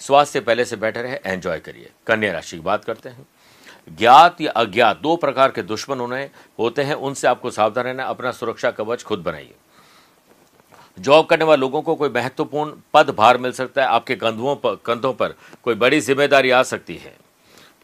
स्वास्थ्य 0.00 0.40
पहले 0.40 0.64
से 0.64 0.76
बेटर 0.76 1.06
है, 1.06 1.20
एंजॉय 1.26 1.58
करिए। 1.58 1.90
कन्या 2.06 2.32
राशि 2.32 2.56
की 2.56 2.62
बात 2.62 2.84
करते 2.84 3.08
हैं। 3.08 3.26
ज्ञात 3.98 4.40
या 4.40 4.52
अज्ञात, 4.52 5.00
दो 5.00 5.16
प्रकार 5.16 5.50
के 5.50 5.62
दुश्मन 5.62 6.00
उन्हें 6.00 6.30
होते 6.58 6.82
हैं। 6.82 6.94
उनसे 6.94 7.26
आपको 7.28 7.50
सावधान 7.50 7.84
रहना, 7.84 8.04
अपना 8.04 8.32
सुरक्षा 8.32 8.70
कवच 8.70 9.02
खुद 9.02 9.18
बनाइए। 9.18 9.54
जॉब 10.98 11.26
करने 11.26 11.44
वाले 11.44 11.60
लोगों 11.60 11.82
को 11.82 11.94
कोई 11.94 12.08
महत्वपूर्ण 12.08 12.72
पद 12.94 13.10
भार 13.10 13.38
मिल 13.38 13.52
सकता 13.52 13.82
है। 13.82 13.88
आपके 13.88 14.16
कंधों 14.16 14.56
पर 14.56 14.78
कंधों 14.86 15.12
पर 15.12 15.34
कोई 15.62 15.74
बड़ी 15.74 16.00
ज़िम्मेदारी 16.00 16.50
आ 16.50 16.62
सकती 16.62 16.96
है। 16.96 17.14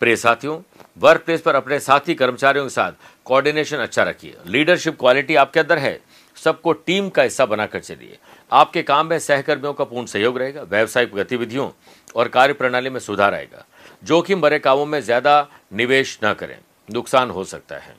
प्रिय 0.00 0.16
साथियों 0.16 0.60
वर्क 0.98 1.22
प्लेस 1.24 1.40
पर 1.40 1.54
अपने 1.54 1.78
साथी 1.80 2.14
कर्मचारियों 2.14 2.64
के 2.64 2.70
साथ 2.70 2.92
कोऑर्डिनेशन 3.28 3.76
अच्छा 3.78 4.02
रखिए। 4.02 4.36
लीडरशिप 4.46 4.98
क्वालिटी 4.98 5.34
आपके 5.36 5.60
अंदर 5.60 5.78
है, 5.78 5.98
सबको 6.36 6.72
टीम 6.72 7.08
का 7.08 7.22
हिस्सा 7.22 7.46
बनाकर 7.46 7.80
चलिए। 7.80 8.18
आपके 8.52 8.82
काम 8.82 9.06
में 9.06 9.18
सहकर्मियों 9.18 9.72
का 9.72 9.84
पूर्ण 9.84 10.06
सहयोग 10.06 10.38
रहेगा, 10.38 10.62
व्यवसायिक 10.62 11.14
गतिविधियों 11.14 11.70
और 12.16 12.28
कार्य 12.28 12.52
प्रणाली 12.52 12.90
में 12.90 13.00
सुधार 13.00 13.34
आएगा। 13.34 13.64
जोखिम 14.04 14.40
भरे 14.40 14.58
कामों 14.58 14.86
में 14.86 15.00
ज़्यादा 15.00 15.46
निवेश 15.72 16.18
न 16.24 16.32
करें, 16.34 16.58
नुकसान 16.88 17.30
हो 17.30 17.44
सकता 17.46 17.76
है। 17.76 17.96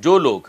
जो 0.00 0.18
लोग 0.18 0.48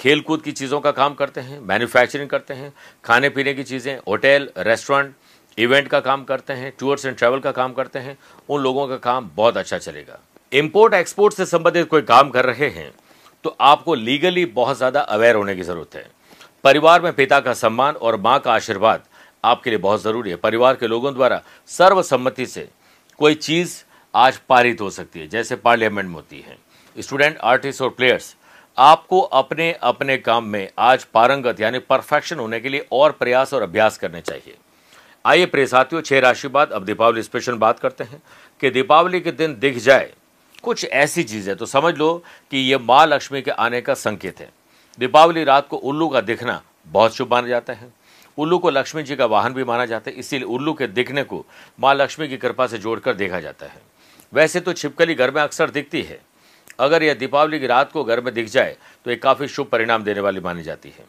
खेल 0.00 0.20
कूद 0.20 0.42
की 0.42 0.52
चीज़ों 0.52 0.80
का 0.80 0.90
काम 0.92 1.14
करते 1.14 1.40
हैं, 1.40 1.60
मैन्युफैक्चरिंग 1.60 2.28
करते 2.30 2.54
हैं 2.54 2.72
खाने 3.04 3.28
पीने 3.28 3.54
की 3.54 3.64
चीज़ें, 3.64 3.96
होटल, 3.98 4.48
रेस्टोरेंट, 4.58 5.14
इवेंट 5.58 5.88
का 5.88 6.00
काम 6.00 6.24
करते 6.24 6.52
हैं, 6.52 6.72
टूर्स 6.78 7.06
एंड 7.06 7.16
ट्रैवल 7.16 7.40
का 7.40 7.52
काम 7.52 7.72
करते 7.72 7.98
हैं, 7.98 8.16
उन 8.48 8.62
लोगों 8.62 8.86
का 8.88 8.96
काम 8.98 9.30
बहुत 9.36 9.56
अच्छा 9.56 9.78
चलेगा। 9.78 10.18
इम्पोर्ट 10.52 10.94
एक्सपोर्ट 10.94 11.34
से 11.34 11.46
संबंधित 11.46 11.88
कोई 11.88 12.02
काम 12.04 12.30
कर 12.30 12.44
रहे 12.44 12.68
हैं 12.70 12.90
तो 13.48 13.56
आपको 13.60 13.94
लीगली 13.96 14.44
बहुत 14.46 14.76
ज़्यादा 14.76 15.00
अवेयर 15.08 15.34
होने 15.34 15.54
की 15.56 15.62
ज़रूरत 15.62 15.94
है। 15.94 16.04
परिवार 16.64 17.02
में 17.02 17.12
पिता 17.12 17.38
का 17.40 17.52
सम्मान 17.54 17.94
और 17.94 18.16
माँ 18.20 18.38
का 18.40 18.52
आशीर्वाद 18.52 19.04
आपके 19.44 19.70
लिए 19.70 19.78
बहुत 19.78 20.02
ज़रूरी 20.02 20.30
है। 20.30 20.36
परिवार 20.36 20.76
के 20.76 20.86
लोगों 20.86 21.12
द्वारा 21.14 21.40
सर्वसम्मति 21.70 22.46
से 22.46 22.68
कोई 23.20 23.34
चीज़ 23.36 23.72
आज 24.14 24.36
पारित 24.48 24.80
हो 24.80 24.90
सकती 24.90 25.20
है, 25.20 25.28
जैसे 25.28 25.56
पार्लियामेंट 25.56 26.08
में 26.08 26.14
होती 26.14 26.40
है। 26.40 26.58
स्टूडेंट 26.96 27.38
आर्टिस्ट 27.38 27.82
और 27.82 27.88
प्लेयर्स 27.90 28.34
आपको 28.78 29.20
अपने 29.20 29.72
अपने 29.84 30.16
काम 30.18 30.44
में 30.46 30.68
आज 30.80 31.04
पारंगत 31.06 31.60
यानी 31.60 31.78
परफेक्शन 31.80 32.38
होने 32.38 32.60
के 32.60 32.68
लिए 32.68 32.86
और 32.92 33.12
प्रयास 33.14 33.54
और 33.54 33.62
अभ्यास 33.62 33.98
करने 33.98 34.20
चाहिए। 34.20 34.56
आइए 35.24 35.46
प्रिय 35.46 35.66
साथियों, 35.68 36.02
छह 36.02 36.20
राशि 36.20 36.48
बाद 36.50 36.70
अब 36.70 36.84
दीपावली 36.84 37.22
स्पेशल 37.22 37.54
बात 37.56 37.78
करते 37.78 38.04
हैं 38.04 38.22
कि 38.60 38.70
दीपावली 38.70 39.20
के 39.20 39.32
दिन 39.34 39.58
दिख 39.60 39.78
जाए 39.80 40.12
कुछ 40.64 40.84
ऐसी 40.84 41.22
चीज़ें 41.24 41.54
तो 41.56 41.66
समझ 41.66 41.94
लो 41.96 42.14
कि 42.52 42.58
यह 42.70 42.78
माँ 42.78 43.06
लक्ष्मी 43.06 43.42
के 43.42 43.50
आने 43.50 43.80
का 43.80 43.94
संकेत 43.96 44.40
है। 44.40 44.48
दीपावली 44.98 45.44
रात 45.44 45.68
को 45.68 45.76
उल्लू 45.78 46.08
का 46.08 46.20
दिखना 46.20 46.60
बहुत 46.86 47.14
शुभ 47.14 47.32
माना 47.32 47.48
जाता 47.48 47.72
है। 47.72 47.92
उल्लू 48.38 48.58
को 48.58 48.70
लक्ष्मी 48.70 49.02
जी 49.02 49.16
का 49.16 49.26
वाहन 49.26 49.52
भी 49.52 49.64
माना 49.64 49.86
जाता 49.86 50.10
है, 50.10 50.16
इसीलिए 50.16 50.46
उल्लू 50.46 50.72
के 50.72 50.86
दिखने 50.88 51.22
को 51.24 51.44
माँ 51.78 51.94
लक्ष्मी 51.94 52.28
की 52.28 52.36
कृपा 52.36 52.66
से 52.66 52.78
जोड़कर 52.78 53.14
देखा 53.14 53.40
जाता 53.40 53.66
है। 53.66 53.80
वैसे 54.32 54.60
तो 54.60 54.72
छिपकली 54.72 55.14
घर 55.14 55.30
में 55.30 55.40
अक्सर 55.42 55.70
दिखती 55.70 56.02
है। 56.02 56.20
अगर 56.78 57.02
यह 57.02 57.14
दीपावली 57.14 57.60
की 57.60 57.66
रात 57.66 57.92
को 57.92 58.04
घर 58.04 58.20
में 58.20 58.32
दिख 58.34 58.48
जाए 58.48 58.76
तो 59.06 59.10
एक 59.10 59.22
काफ़ी 59.22 59.48
शुभ 59.48 59.66
परिणाम 59.66 60.04
देने 60.04 60.20
वाली 60.20 60.40
मानी 60.40 60.62
जाती 60.62 60.88
है। 60.88 61.04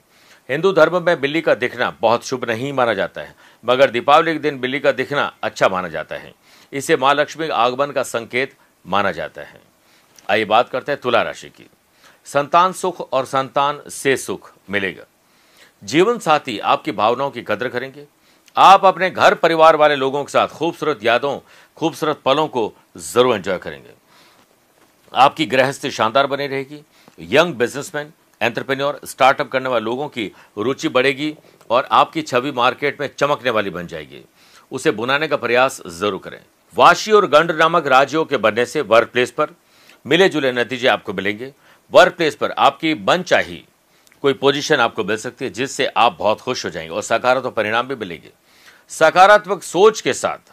हिंदू 0.50 0.72
धर्म 0.74 1.02
में 1.04 1.20
बिल्ली 1.22 1.42
का 1.42 1.56
दिखना 1.56 1.90
बहुत 2.02 2.26
शुभ 2.26 2.46
नहीं 2.50 2.72
माना 2.74 2.94
जाता 2.94 3.22
है, 3.22 3.36
मगर 3.64 3.90
दीपावली 3.90 4.34
के 4.34 4.40
दिन 4.40 4.60
बिल्ली 4.60 4.80
का 4.80 4.92
दिखना 4.94 5.32
अच्छा 5.44 5.70
माना 5.70 5.88
जाता 5.88 6.16
है। 6.16 6.34
इसे 6.74 6.98
माँ 6.98 7.14
लक्ष्मी 7.16 7.48
के 7.48 7.54
आगमन 7.54 7.92
का 7.92 8.04
संकेत 8.04 8.54
माना 8.86 9.12
जाता 9.12 9.42
है। 9.42 9.62
आइए 10.30 10.46
बात 10.46 10.70
करते 10.70 10.92
हैं 10.92 11.02
तुला 11.02 11.22
राशि 11.22 11.50
की। 11.50 11.68
संतान 12.26 12.74
सुख 12.74 13.02
और 13.02 13.26
संतान 13.26 13.82
से 13.90 14.16
सुख 14.18 14.52
मिलेगा। 14.70 15.06
जीवन 15.84 16.20
साथी 16.20 16.58
आपकी 16.60 16.92
भावनाओं 16.92 17.32
की 17.32 17.42
कदर 17.42 17.68
करेंगे। 17.68 18.06
आप 18.56 18.86
अपने 18.86 19.10
घर 19.10 19.34
परिवार 19.36 19.76
वाले 19.76 19.96
लोगों 19.96 20.24
के 20.24 20.32
साथ 20.32 20.48
खूबसूरत 20.48 21.04
यादों, 21.04 21.40
खूबसूरत 21.78 22.22
पलों 22.26 22.48
को 22.48 22.72
ज़रूर 22.98 23.36
एंजॉय 23.36 23.58
करेंगे। 23.58 23.94
आपकी 25.14 25.46
गृहस्थी 25.46 25.92
शानदार 25.92 26.28
बनी 26.28 26.48
रहेगी। 26.48 26.82
यंग 27.20 27.54
बिजनेसमैन 27.54 28.12
एंटरप्रेन्योर 28.42 29.00
स्टार्टअप 29.06 29.50
करने 29.52 29.70
वाले 29.70 29.86
लोगों 29.86 30.08
की 30.08 30.32
रुचि 30.58 30.90
बढ़ेगी 30.90 31.36
और 31.70 31.88
आपकी 31.92 32.22
छवि 32.22 32.52
मार्केट 32.52 33.00
में 33.02 33.10
चमकने 33.18 33.50
वाली 33.50 33.70
बन 33.70 33.88
जाएगी। 33.88 34.24
उसे 34.72 34.92
बुनाने 34.92 35.28
का 35.28 35.38
प्रयास 35.38 35.82
ज़रूर 35.88 36.20
करें। 36.24 36.42
वाशी 36.76 37.12
और 37.12 37.26
गंड 37.28 37.52
नामक 37.52 37.88
राज्यों 37.88 38.26
के 38.26 38.38
बनने 38.38 38.66
से 38.66 38.82
वर्क 38.82 39.10
प्लेस 39.10 39.32
पर 39.32 39.50
मिले 40.06 40.30
जुले 40.30 40.52
नतीजे 40.52 40.88
आपको 40.88 41.14
मिलेंगे। 41.14 41.54
वर्क 41.92 42.14
प्लेस 42.14 42.36
पर 42.36 42.52
आपकी 42.52 42.94
मन 42.94 43.22
चाहिए 43.22 43.64
कोई 44.22 44.34
पोजीशन 44.34 44.76
आपको 44.76 45.04
मिल 45.04 45.18
सकती 45.18 45.46
है, 45.46 45.52
जिससे 45.52 45.86
आप 45.88 46.16
बहुत 46.20 46.42
खुश 46.42 46.66
हो 46.66 46.70
जाएँगे 46.70 46.94
और 46.94 47.02
सकारात्मक 47.02 47.54
परिणाम 47.54 47.88
भी 47.88 47.96
मिलेंगे। 47.96 48.30
सकारात्मक 48.90 49.64
सोच 49.64 50.02
के 50.02 50.14
साथ 50.14 50.52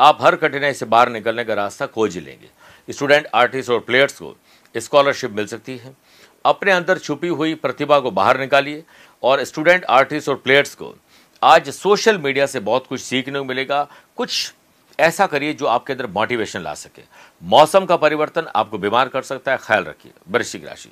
आप 0.00 0.18
हर 0.22 0.36
कठिनाई 0.36 0.72
से 0.72 0.86
बाहर 0.86 1.08
निकलने 1.08 1.44
का 1.44 1.54
रास्ता 1.54 1.86
खोज 1.86 2.18
लेंगे। 2.18 2.92
स्टूडेंट 2.92 3.26
आर्टिस्ट 3.34 3.70
और 3.70 3.80
प्लेयर्स 3.80 4.12
को 4.12 4.36
स्कॉलरशिप 4.76 5.30
मिल 5.30 5.46
सकती 5.46 5.76
है। 5.76 5.96
अपने 6.44 6.72
अंदर 6.72 6.98
छुपी 6.98 7.28
हुई 7.28 7.54
प्रतिभा 7.54 7.98
को 8.00 8.10
बाहर 8.10 8.40
निकालिए 8.40 8.82
और 9.22 9.44
स्टूडेंट 9.44 9.84
आर्टिस्ट 9.84 10.28
और 10.28 10.34
प्लेयर्स 10.34 10.74
को 10.74 10.94
आज 11.42 11.70
सोशल 11.70 12.18
मीडिया 12.18 12.46
से 12.46 12.60
बहुत 12.60 12.86
कुछ 12.86 13.00
सीखने 13.00 13.38
को 13.38 13.44
मिलेगा। 13.44 13.86
कुछ 14.16 14.54
ऐसा 15.02 15.26
करिए 15.26 15.52
जो 15.54 15.66
आपके 15.66 15.92
अंदर 15.92 16.06
मोटिवेशन 16.08 16.62
ला 16.62 16.74
सके। 16.76 17.02
मौसम 17.42 17.84
का 17.84 17.96
परिवर्तन 17.98 18.46
आपको 18.56 18.78
बीमार 18.78 19.08
कर 19.08 19.22
सकता 19.22 19.52
है, 19.52 19.58
ख्याल 19.58 19.84
रखिए, 19.84 20.12
वृश्चिक 20.28 20.66
राशि। 20.66 20.90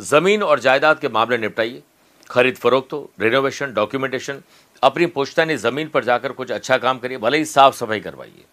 ज़मीन 0.00 0.42
और 0.42 0.60
जायदाद 0.60 0.98
के 0.98 1.08
मामले 1.10 1.38
निपटाइए। 1.38 1.82
खरीद 2.30 2.56
फरोख्त 2.56 2.92
हो 2.92 3.10
रिनोवेशन 3.20 3.72
डॉक्यूमेंटेशन 3.74 4.40
अपनी 4.82 5.06
पुश्तैनी 5.08 5.56
ज़मीन 5.58 5.88
पर 5.88 6.04
जाकर 6.04 6.32
कुछ 6.32 6.50
अच्छा 6.52 6.78
काम 6.78 6.98
करिए, 6.98 7.18
भले 7.18 7.38
ही 7.38 7.44
साफ़ 7.46 7.74
सफ़ाई 7.76 8.00
करवाइए। 8.00 8.44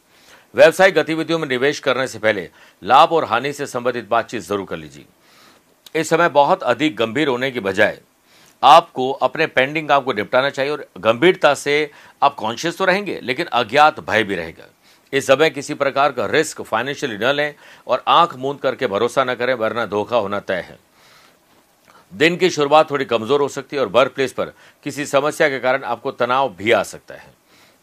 व्यवसायिक 0.55 0.95
गतिविधियों 0.95 1.39
में 1.39 1.47
निवेश 1.47 1.79
करने 1.79 2.07
से 2.07 2.19
पहले 2.19 2.49
लाभ 2.83 3.11
और 3.11 3.25
हानि 3.25 3.53
से 3.53 3.65
संबंधित 3.67 4.07
बातचीत 4.09 4.41
ज़रूर 4.41 4.65
कर 4.65 4.77
लीजिए। 4.77 5.05
इस 5.95 6.09
समय 6.09 6.29
बहुत 6.31 6.63
अधिक 6.65 6.95
गंभीर 6.95 7.27
होने 7.27 7.51
की 7.51 7.59
बजाय 7.61 7.99
आपको 8.63 9.11
अपने 9.11 9.45
पेंडिंग 9.47 9.87
काम 9.89 10.03
को 10.03 10.13
निपटाना 10.13 10.49
चाहिए 10.49 10.71
और 10.71 10.85
गंभीरता 10.99 11.53
से 11.53 11.91
आप 12.23 12.35
कॉन्शियस 12.35 12.77
तो 12.77 12.85
रहेंगे, 12.85 13.19
लेकिन 13.23 13.45
अज्ञात 13.45 13.99
भय 13.99 14.23
भी 14.23 14.35
रहेगा। 14.35 14.65
इस 15.13 15.27
समय 15.27 15.49
किसी 15.49 15.73
प्रकार 15.75 16.11
का 16.11 16.25
रिस्क 16.27 16.61
फाइनेंशियली 16.61 17.17
न 17.17 17.31
लें 17.31 17.53
और 17.87 18.03
आँख 18.07 18.35
मूंद 18.35 18.59
करके 18.59 18.87
भरोसा 18.87 19.23
न 19.23 19.35
करें, 19.35 19.53
वरना 19.53 19.85
धोखा 19.87 20.17
होना 20.17 20.39
तय 20.41 20.61
है। 20.61 20.77
दिन 22.13 22.35
की 22.37 22.49
शुरुआत 22.49 22.89
थोड़ी 22.91 23.05
कमज़ोर 23.05 23.41
हो 23.41 23.47
सकती 23.49 23.75
है 23.75 23.81
और 23.81 23.87
वर्क 23.89 24.11
प्लेस 24.11 24.33
पर 24.33 24.53
किसी 24.85 25.05
समस्या 25.05 25.49
के 25.49 25.59
कारण 25.59 25.83
आपको 25.85 26.11
तनाव 26.13 26.53
भी 26.55 26.71
आ 26.71 26.83
सकता 26.83 27.15
है। 27.15 27.33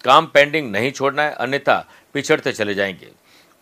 काम 0.04 0.26
पेंडिंग 0.26 0.70
नहीं 0.72 0.90
छोड़ना 0.92 1.22
है, 1.22 1.32
अन्यथा 1.32 1.86
पिछड़ते 2.14 2.52
चले 2.52 2.74
जाएँगे। 2.74 3.10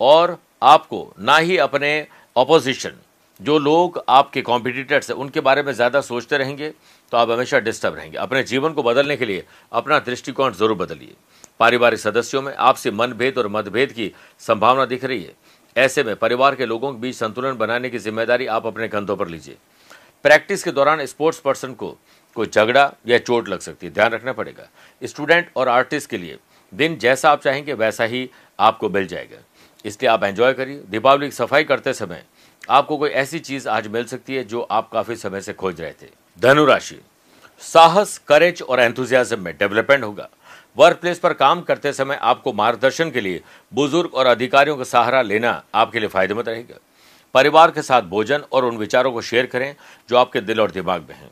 और 0.01 0.37
आपको 0.63 1.13
ना 1.21 1.37
ही 1.39 1.57
अपने 1.59 2.07
ऑपोजिशन 2.37 2.93
जो 3.41 3.59
लोग 3.59 4.03
आपके 4.09 4.43
कॉम्पिटिटर्स 4.43 5.11
हैं, 5.11 5.17
उनके 5.17 5.41
बारे 5.41 5.63
में 5.63 5.73
ज़्यादा 5.73 6.01
सोचते 6.03 6.39
रहेंगे 6.39 6.69
तो 7.13 7.17
आप 7.17 7.31
हमेशा 7.31 7.59
डिस्टर्ब 7.61 7.95
रहेंगे। 7.95 8.19
अपने 8.19 8.43
जीवन 8.45 8.73
को 8.73 8.83
बदलने 8.83 9.17
के 9.17 9.27
लिए 9.27 9.45
अपना 9.73 9.99
दृष्टिकोण 10.01 10.53
ज़रूर 10.53 10.77
बदलिए। 10.77 11.15
पारिवारिक 11.61 12.01
सदस्यों 12.01 12.43
में 12.43 12.55
आपसे 12.55 12.91
मनभेद 12.91 13.39
और 13.39 13.49
मतभेद 13.49 13.93
की 13.93 14.11
संभावना 14.41 14.85
दिख 14.87 15.05
रही 15.05 15.23
है। 15.23 15.35
ऐसे 15.77 16.03
में 16.05 16.15
परिवार 16.17 16.55
के 16.55 16.67
लोगों 16.67 16.93
के 16.93 16.99
बीच 17.01 17.17
संतुलन 17.17 17.57
बनाने 17.57 17.91
की 17.91 17.99
ज़िम्मेदारी 17.99 18.47
आप 18.47 18.67
अपने 18.67 18.89
कंधों 18.89 19.17
पर 19.17 19.29
लीजिए। 19.29 19.57
प्रैक्टिस 20.25 20.63
के 20.63 20.71
दौरान 20.73 21.05
स्पोर्ट्स 21.07 21.39
पर्सन 21.41 21.73
को 21.73 21.97
कोई 22.37 22.47
झगड़ा 22.47 22.93
या 23.07 23.19
चोट 23.19 23.49
लग 23.49 23.61
सकती 23.61 23.87
है, 23.87 23.93
ध्यान 23.93 24.13
रखना 24.13 24.33
पड़ेगा। 24.33 24.69
स्टूडेंट 25.03 25.51
और 25.57 25.69
आर्टिस्ट 25.69 26.11
के 26.11 26.19
लिए 26.19 26.39
दिन 26.73 26.97
जैसा 26.99 27.31
आप 27.31 27.43
चाहेंगे, 27.43 27.73
वैसा 27.73 28.05
ही 28.05 28.29
आपको 28.59 28.89
मिल 28.89 29.07
जाएगा। 29.07 29.39
इसलिए 29.85 30.11
आप 30.11 30.25
एंजॉय 30.25 30.53
करिए। 30.53 30.83
दीपावली 30.91 31.27
की 31.27 31.35
सफ़ाई 31.35 31.65
करते 31.65 31.93
समय 31.95 32.25
आपको 32.69 32.97
कोई 32.97 33.11
ऐसी 33.13 33.39
चीज़ 33.41 33.69
आज 33.69 33.87
मिल 33.89 34.05
सकती 34.05 34.35
है 34.35 34.45
जो 34.45 34.61
आप 34.63 34.89
काफ़ी 34.93 35.17
समय 35.17 35.41
से 35.41 35.53
खोज 35.53 35.81
रहे 35.81 35.93
थे। 35.93 36.09
धनुराशि। 36.39 37.01
साहस, 37.63 38.17
करेज 38.29 38.63
और 38.63 38.81
एंथुजियाज्म 38.81 39.41
में 39.41 39.55
डेवलपमेंट 39.59 40.05
होगा। 40.05 40.29
वर्क 40.77 40.97
प्लेस 40.97 41.19
पर 41.19 41.33
काम 41.33 41.61
करते 41.61 41.93
समय 41.93 42.19
आपको 42.23 42.53
मार्गदर्शन 42.53 43.11
के 43.11 43.21
लिए 43.21 43.41
बुज़ुर्ग 43.73 44.15
और 44.15 44.27
अधिकारियों 44.27 44.77
का 44.77 44.85
सहारा 44.85 45.21
लेना 45.23 45.63
आपके 45.75 46.01
लिए 46.01 46.09
फ़ायदेमंद 46.09 46.49
रहेगा। 46.49 46.79
परिवार 47.35 47.71
के 47.71 47.83
साथ 47.83 48.03
भोजन 48.03 48.43
और 48.53 48.65
उन 48.65 48.77
विचारों 48.77 49.13
को 49.13 49.21
शेयर 49.23 49.47
करें 49.47 49.75
जो 50.09 50.17
आपके 50.17 50.41
दिल 50.41 50.61
और 50.61 50.71
दिमाग 50.71 51.07
में 51.09 51.15
हैं। 51.17 51.31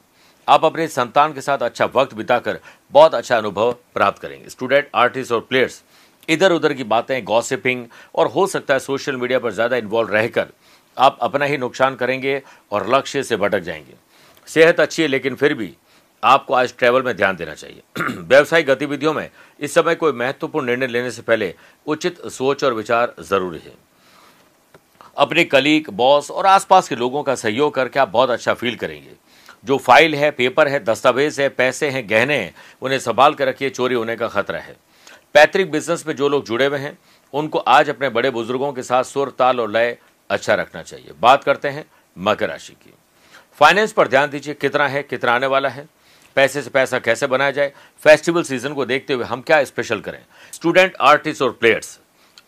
आप 0.48 0.64
अपने 0.64 0.86
संतान 0.88 1.32
के 1.32 1.40
साथ 1.40 1.58
अच्छा 1.58 1.84
वक्त 1.94 2.14
बिताकर 2.14 2.58
बहुत 2.92 3.14
अच्छा 3.14 3.36
अनुभव 3.36 3.72
प्राप्त 3.94 4.22
करेंगे। 4.22 4.48
स्टूडेंट 4.48 4.88
आर्टिस्ट 4.94 5.32
और 5.32 5.40
प्लेयर्स 5.40 5.82
इधर 6.28 6.52
उधर 6.52 6.72
की 6.72 6.84
बातें 6.84 7.24
गॉसिपिंग 7.24 7.86
और 8.14 8.26
हो 8.26 8.46
सकता 8.46 8.74
है 8.74 8.80
सोशल 8.80 9.16
मीडिया 9.16 9.38
पर 9.38 9.52
ज़्यादा 9.52 9.76
इन्वॉल्व 9.76 10.12
रहकर 10.12 10.48
आप 10.96 11.18
अपना 11.22 11.44
ही 11.44 11.56
नुकसान 11.58 11.94
करेंगे 11.94 12.40
और 12.72 12.88
लक्ष्य 12.94 13.22
से 13.22 13.36
भटक 13.36 13.60
जाएँगे। 13.60 13.94
सेहत 14.48 14.80
अच्छी 14.80 15.02
है 15.02 15.08
लेकिन 15.08 15.34
फिर 15.34 15.54
भी 15.54 15.72
आपको 16.24 16.54
आज 16.54 16.74
ट्रैवल 16.78 17.02
में 17.02 17.16
ध्यान 17.16 17.36
देना 17.36 17.54
चाहिए। 17.54 17.82
व्यवसायिक 18.00 18.66
गतिविधियों 18.66 19.12
में 19.12 19.30
इस 19.60 19.74
समय 19.74 19.94
कोई 19.94 20.12
महत्वपूर्ण 20.12 20.66
निर्णय 20.66 20.86
लेने 20.86 21.10
से 21.10 21.22
पहले 21.22 21.54
उचित 21.86 22.26
सोच 22.26 22.64
और 22.64 22.74
विचार 22.74 23.14
ज़रूरी 23.20 23.58
है। 23.58 23.72
अपने 25.18 25.44
कलीग 25.44 25.90
बॉस 25.90 26.30
और 26.30 26.46
आसपास 26.46 26.88
के 26.88 26.94
लोगों 26.96 27.22
का 27.22 27.34
सहयोग 27.34 27.74
करके 27.74 28.00
आप 28.00 28.08
बहुत 28.08 28.30
अच्छा 28.30 28.54
फील 28.54 28.76
करेंगे। 28.76 29.10
जो 29.64 29.78
फ़ाइल 29.78 30.14
है 30.14 30.30
पेपर 30.30 30.68
है, 30.68 30.84
दस्तावेज़ 30.84 31.42
है, 31.42 31.48
पैसे 31.48 31.90
हैं, 31.90 32.10
गहने 32.10 32.36
हैं, 32.36 32.54
उन्हें 32.82 32.98
संभाल 32.98 33.34
कर 33.34 33.48
रखिए, 33.48 33.70
चोरी 33.70 33.94
होने 33.94 34.16
का 34.16 34.28
खतरा 34.28 34.58
है। 34.58 34.76
पैतृक 35.34 35.70
बिज़नेस 35.70 36.04
में 36.06 36.16
जो 36.16 36.28
लोग 36.28 36.44
जुड़े 36.44 36.66
हुए 36.66 36.78
हैं, 36.78 36.98
उनको 37.32 37.58
आज 37.58 37.90
अपने 37.90 38.08
बड़े 38.08 38.30
बुज़ुर्गों 38.30 38.72
के 38.72 38.82
साथ 38.82 39.04
सुर, 39.04 39.30
ताल 39.30 39.60
और 39.60 39.70
लय 39.70 39.98
अच्छा 40.30 40.54
रखना 40.54 40.82
चाहिए। 40.82 41.10
बात 41.20 41.44
करते 41.44 41.68
हैं 41.68 41.84
मकर 42.18 42.48
राशि 42.48 42.72
की। 42.72 42.94
फाइनेंस 43.52 43.92
पर 43.92 44.08
ध्यान 44.08 44.30
दीजिए, 44.30 44.54
कितना 44.54 44.88
है, 44.88 45.02
कितना 45.02 45.32
आने 45.32 45.46
वाला 45.46 45.68
है। 45.68 46.01
पैसे 46.36 46.62
से 46.62 46.70
पैसा 46.70 46.98
कैसे 46.98 47.26
बनाया 47.26 47.50
जाए 47.50 47.72
फेस्टिवल 48.02 48.42
सीज़न 48.42 48.74
को 48.74 48.84
देखते 48.84 49.14
हुए 49.14 49.24
हम 49.24 49.40
क्या 49.40 49.62
स्पेशल 49.64 50.00
करें? 50.00 50.24
स्टूडेंट 50.52 50.96
आर्टिस्ट 51.00 51.42
और 51.42 51.50
प्लेयर्स 51.50 51.98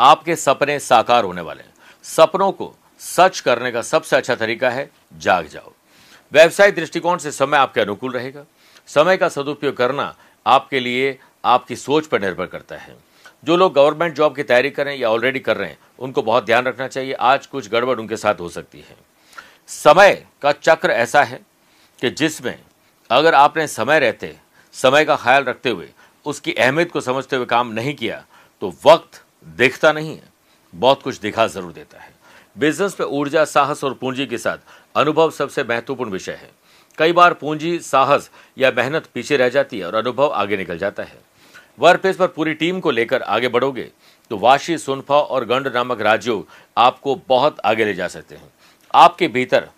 आपके 0.00 0.36
सपने 0.36 0.78
साकार 0.78 1.24
होने 1.24 1.40
वाले 1.40 1.62
हैं। 1.62 1.72
सपनों 2.04 2.50
को 2.52 2.74
सच 3.00 3.40
करने 3.40 3.72
का 3.72 3.82
सबसे 3.82 4.16
अच्छा 4.16 4.34
तरीका 4.34 4.70
है 4.70 4.90
जाग 5.18 5.46
जाओ। 5.46 5.72
व्यवसायिक 6.32 6.74
दृष्टिकोण 6.74 7.18
से 7.18 7.32
समय 7.32 7.56
आपके 7.56 7.80
अनुकूल 7.80 8.12
रहेगा। 8.12 8.44
समय 8.86 9.16
का 9.16 9.28
सदुपयोग 9.28 9.76
करना 9.76 10.14
आपके 10.46 10.80
लिए 10.80 11.18
आपकी 11.44 11.76
सोच 11.76 12.06
पर 12.06 12.20
निर्भर 12.20 12.46
करता 12.46 12.76
है। 12.76 12.96
जो 13.44 13.56
लोग 13.56 13.74
गवर्नमेंट 13.74 14.14
जॉब 14.14 14.36
की 14.36 14.42
तैयारी 14.42 14.70
करें 14.70 14.94
या 14.96 15.10
ऑलरेडी 15.10 15.38
कर 15.38 15.56
रहे 15.56 15.68
हैं, 15.68 15.78
उनको 15.98 16.22
बहुत 16.22 16.44
ध्यान 16.44 16.64
रखना 16.64 16.88
चाहिए। 16.88 17.12
आज 17.12 17.46
कुछ 17.46 17.68
गड़बड़ 17.70 17.98
उनके 18.00 18.16
साथ 18.16 18.34
हो 18.34 18.48
सकती 18.48 18.78
है। 18.78 18.96
समय 19.68 20.26
का 20.42 20.52
चक्र 20.52 20.90
ऐसा 20.90 21.22
है 21.22 21.40
कि 22.00 22.10
जिसमें 22.10 22.58
अगर 23.14 23.34
आपने 23.34 23.66
समय 23.68 23.98
रहते, 24.00 24.34
समय 24.74 25.04
का 25.04 25.16
ख्याल 25.16 25.44
रखते 25.44 25.70
हुए, 25.70 25.88
उसकी 26.26 26.52
अहमियत 26.52 26.90
को 26.92 27.00
समझते 27.00 27.36
हुए 27.36 27.46
काम 27.46 27.72
नहीं 27.72 27.94
किया 27.94 28.24
तो 28.62 28.74
वक्त 28.86 29.22
देखता 29.56 29.92
नहीं 29.92 30.16
है। 30.16 30.32
बहुत 30.72 31.02
कुछ 31.02 31.18
दिखा 31.20 31.46
ज़रूर 31.46 31.72
देता 31.72 31.98
है। 31.98 32.12
बिज़नेस 32.56 32.96
में 33.00 33.06
ऊर्जा, 33.08 33.44
साहस 33.44 33.84
और 33.84 33.94
पूंजी 33.94 34.26
के 34.26 34.38
साथ 34.38 34.58
अनुभव 34.94 35.30
सबसे 35.32 35.64
महत्वपूर्ण 35.64 36.10
विषय 36.10 36.32
है। 36.32 36.50
कई 36.98 37.12
बार 37.12 37.34
पूंजी, 37.34 37.78
साहस 37.80 38.30
या 38.56 38.70
मेहनत 38.70 39.06
पीछे 39.14 39.36
रह 39.36 39.48
जाती 39.48 39.78
है 39.78 39.86
और 39.86 39.94
अनुभव 39.94 40.32
आगे 40.32 40.56
निकल 40.56 40.78
जाता 40.78 41.02
है। 41.02 41.18
वर्क 41.78 42.00
प्लेस 42.00 42.16
पर 42.16 42.26
पूरी 42.28 42.54
टीम 42.54 42.80
को 42.80 42.90
लेकर 42.90 43.22
आगे 43.22 43.48
बढ़ोगे 43.48 43.90
तो 44.30 44.38
वाशी, 44.38 44.76
सुनफा 44.78 45.14
और 45.14 45.44
गंड 45.44 45.68
नामक 45.74 46.00
राज्यों 46.00 46.42
आपको 46.76 47.14
बहुत 47.28 47.60
आगे 47.60 47.84
ले 47.84 47.94
जा 47.94 48.08
सकते 48.08 48.34
हैं। 48.34 48.52
आपके 48.94 49.28
भीतर 49.28 49.68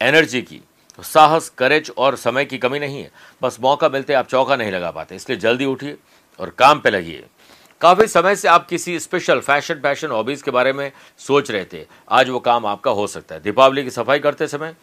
एनर्जी 0.00 0.42
की 0.42 0.60
साहस 0.98 1.48
करेज 1.48 1.90
और 1.98 2.16
समय 2.16 2.44
की 2.44 2.58
कमी 2.58 2.78
नहीं 2.78 3.02
है। 3.02 3.10
बस 3.42 3.58
मौका 3.60 3.88
मिलते 3.88 4.14
आप 4.14 4.26
चौका 4.28 4.56
नहीं 4.56 4.72
लगा 4.72 4.90
पाते, 4.90 5.16
इसलिए 5.16 5.38
जल्दी 5.38 5.64
उठिए 5.64 5.96
और 6.38 6.50
काम 6.50 6.80
पे 6.80 6.90
लगिए। 6.90 7.24
काफ़ी 7.80 8.06
समय 8.06 8.36
से 8.36 8.48
आप 8.48 8.66
किसी 8.66 8.98
स्पेशल 9.00 9.40
फ़ैशन 9.40 9.74
फ़ैशन 9.74 10.10
हॉबीज 10.10 10.42
के 10.42 10.50
बारे 10.50 10.72
में 10.72 10.90
सोच 11.20 11.50
रहे 11.50 11.64
थे। 11.64 11.84
आज 12.10 12.28
वो 12.28 12.40
काम 12.40 12.66
आपका 12.66 12.90
हो 12.90 13.06
सकता 13.06 13.34
है। 13.34 13.40
दीपावली 13.42 13.84
की 13.84 13.90
सफ़ाई 13.90 14.18
करते 14.18 14.46
समय 14.48 14.74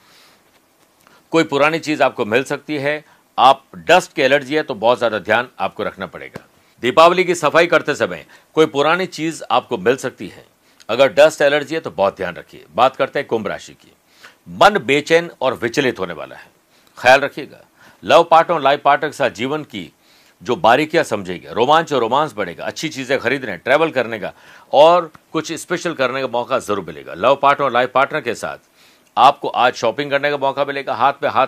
कोई 1.32 1.44
पुरानी 1.46 1.80
चीज़ 1.80 2.04
आपको 2.04 2.26
मिल 2.26 2.44
सकती 2.44 2.78
है। 2.78 3.04
आप 3.38 3.64
डस्ट 3.78 4.14
की 4.14 4.22
एलर्जी 4.22 4.56
है 4.56 4.64
तो 4.64 4.76
बहुत 4.76 4.98
ज़्यादा 4.98 5.20
ध्यान 5.20 5.50
आपको 5.60 5.84
रखना 5.84 6.06
पड़ेगा। 6.08 6.46
दीपावली 6.84 7.24
की 7.24 7.36
सफ़ाई 7.36 7.68
करते 7.68 7.96
समय 7.96 8.26
कोई 8.56 8.66
पुरानी 8.68 9.06
चीज़ 9.08 9.42
आपको 9.52 9.78
मिल 9.78 9.96
सकती 9.98 10.28
है। 10.28 10.46
अगर 10.90 11.14
डस्ट 11.14 11.42
एलर्जी 11.42 11.76
है 11.76 11.82
तो 11.82 11.92
बहुत 11.92 12.18
ध्यान 12.18 12.36
रखिए। 12.36 12.66
बात 12.76 12.96
करते 12.96 13.20
हैं 13.20 13.28
कुंभ 13.28 13.48
राशि 13.48 13.74
की। 13.74 13.92
मन 14.50 14.78
बेचैन 14.80 15.30
और 15.42 15.54
विचलित 15.54 16.00
होने 16.00 16.14
वाला 16.14 16.36
है। 16.36 16.48
ख्याल 16.98 17.20
रखिएगा, 17.22 17.62
लव 18.04 18.24
पार्टनर 18.24 18.56
और 18.56 18.62
लाइफ 18.62 18.82
पार्टनर 18.84 19.10
के 19.10 19.16
साथ 19.16 19.30
जीवन 19.32 19.64
की 19.64 19.92
जो 20.42 20.56
बारीकियाँ 20.58 21.04
समझेगा, 21.04 21.52
रोमांच 21.52 21.94
और 21.94 22.00
रोमांस 22.00 22.34
बढ़ेगा, 22.34 22.66
अच्छी 22.66 22.90
चीज़ें 22.90 23.18
खरीदने 23.20 23.58
ट्रैवल 23.58 23.92
करने 23.92 24.20
का 24.20 24.32
और 24.74 25.12
कुछ 25.34 25.52
स्पेशल 25.54 25.94
करने 25.94 26.22
का 26.22 26.28
मौका 26.30 26.60
ज़रूर 26.60 26.86
मिलेगा। 26.88 27.14
लव 27.16 27.36
पार्टनर 27.42 27.66
और 27.66 27.72
लाइफ 27.72 27.92
पार्टनर 27.94 28.22
के 28.22 28.36
साथ 28.36 28.58
आपको 29.18 29.48
आज 29.48 29.74
शॉपिंग 29.76 30.12
करने 30.12 30.30
का 30.32 30.38
मौका 30.38 30.66
मिलेगा। 30.66 30.94
हाथ 30.96 31.14
पे 31.14 31.28
हाथ 31.28 31.48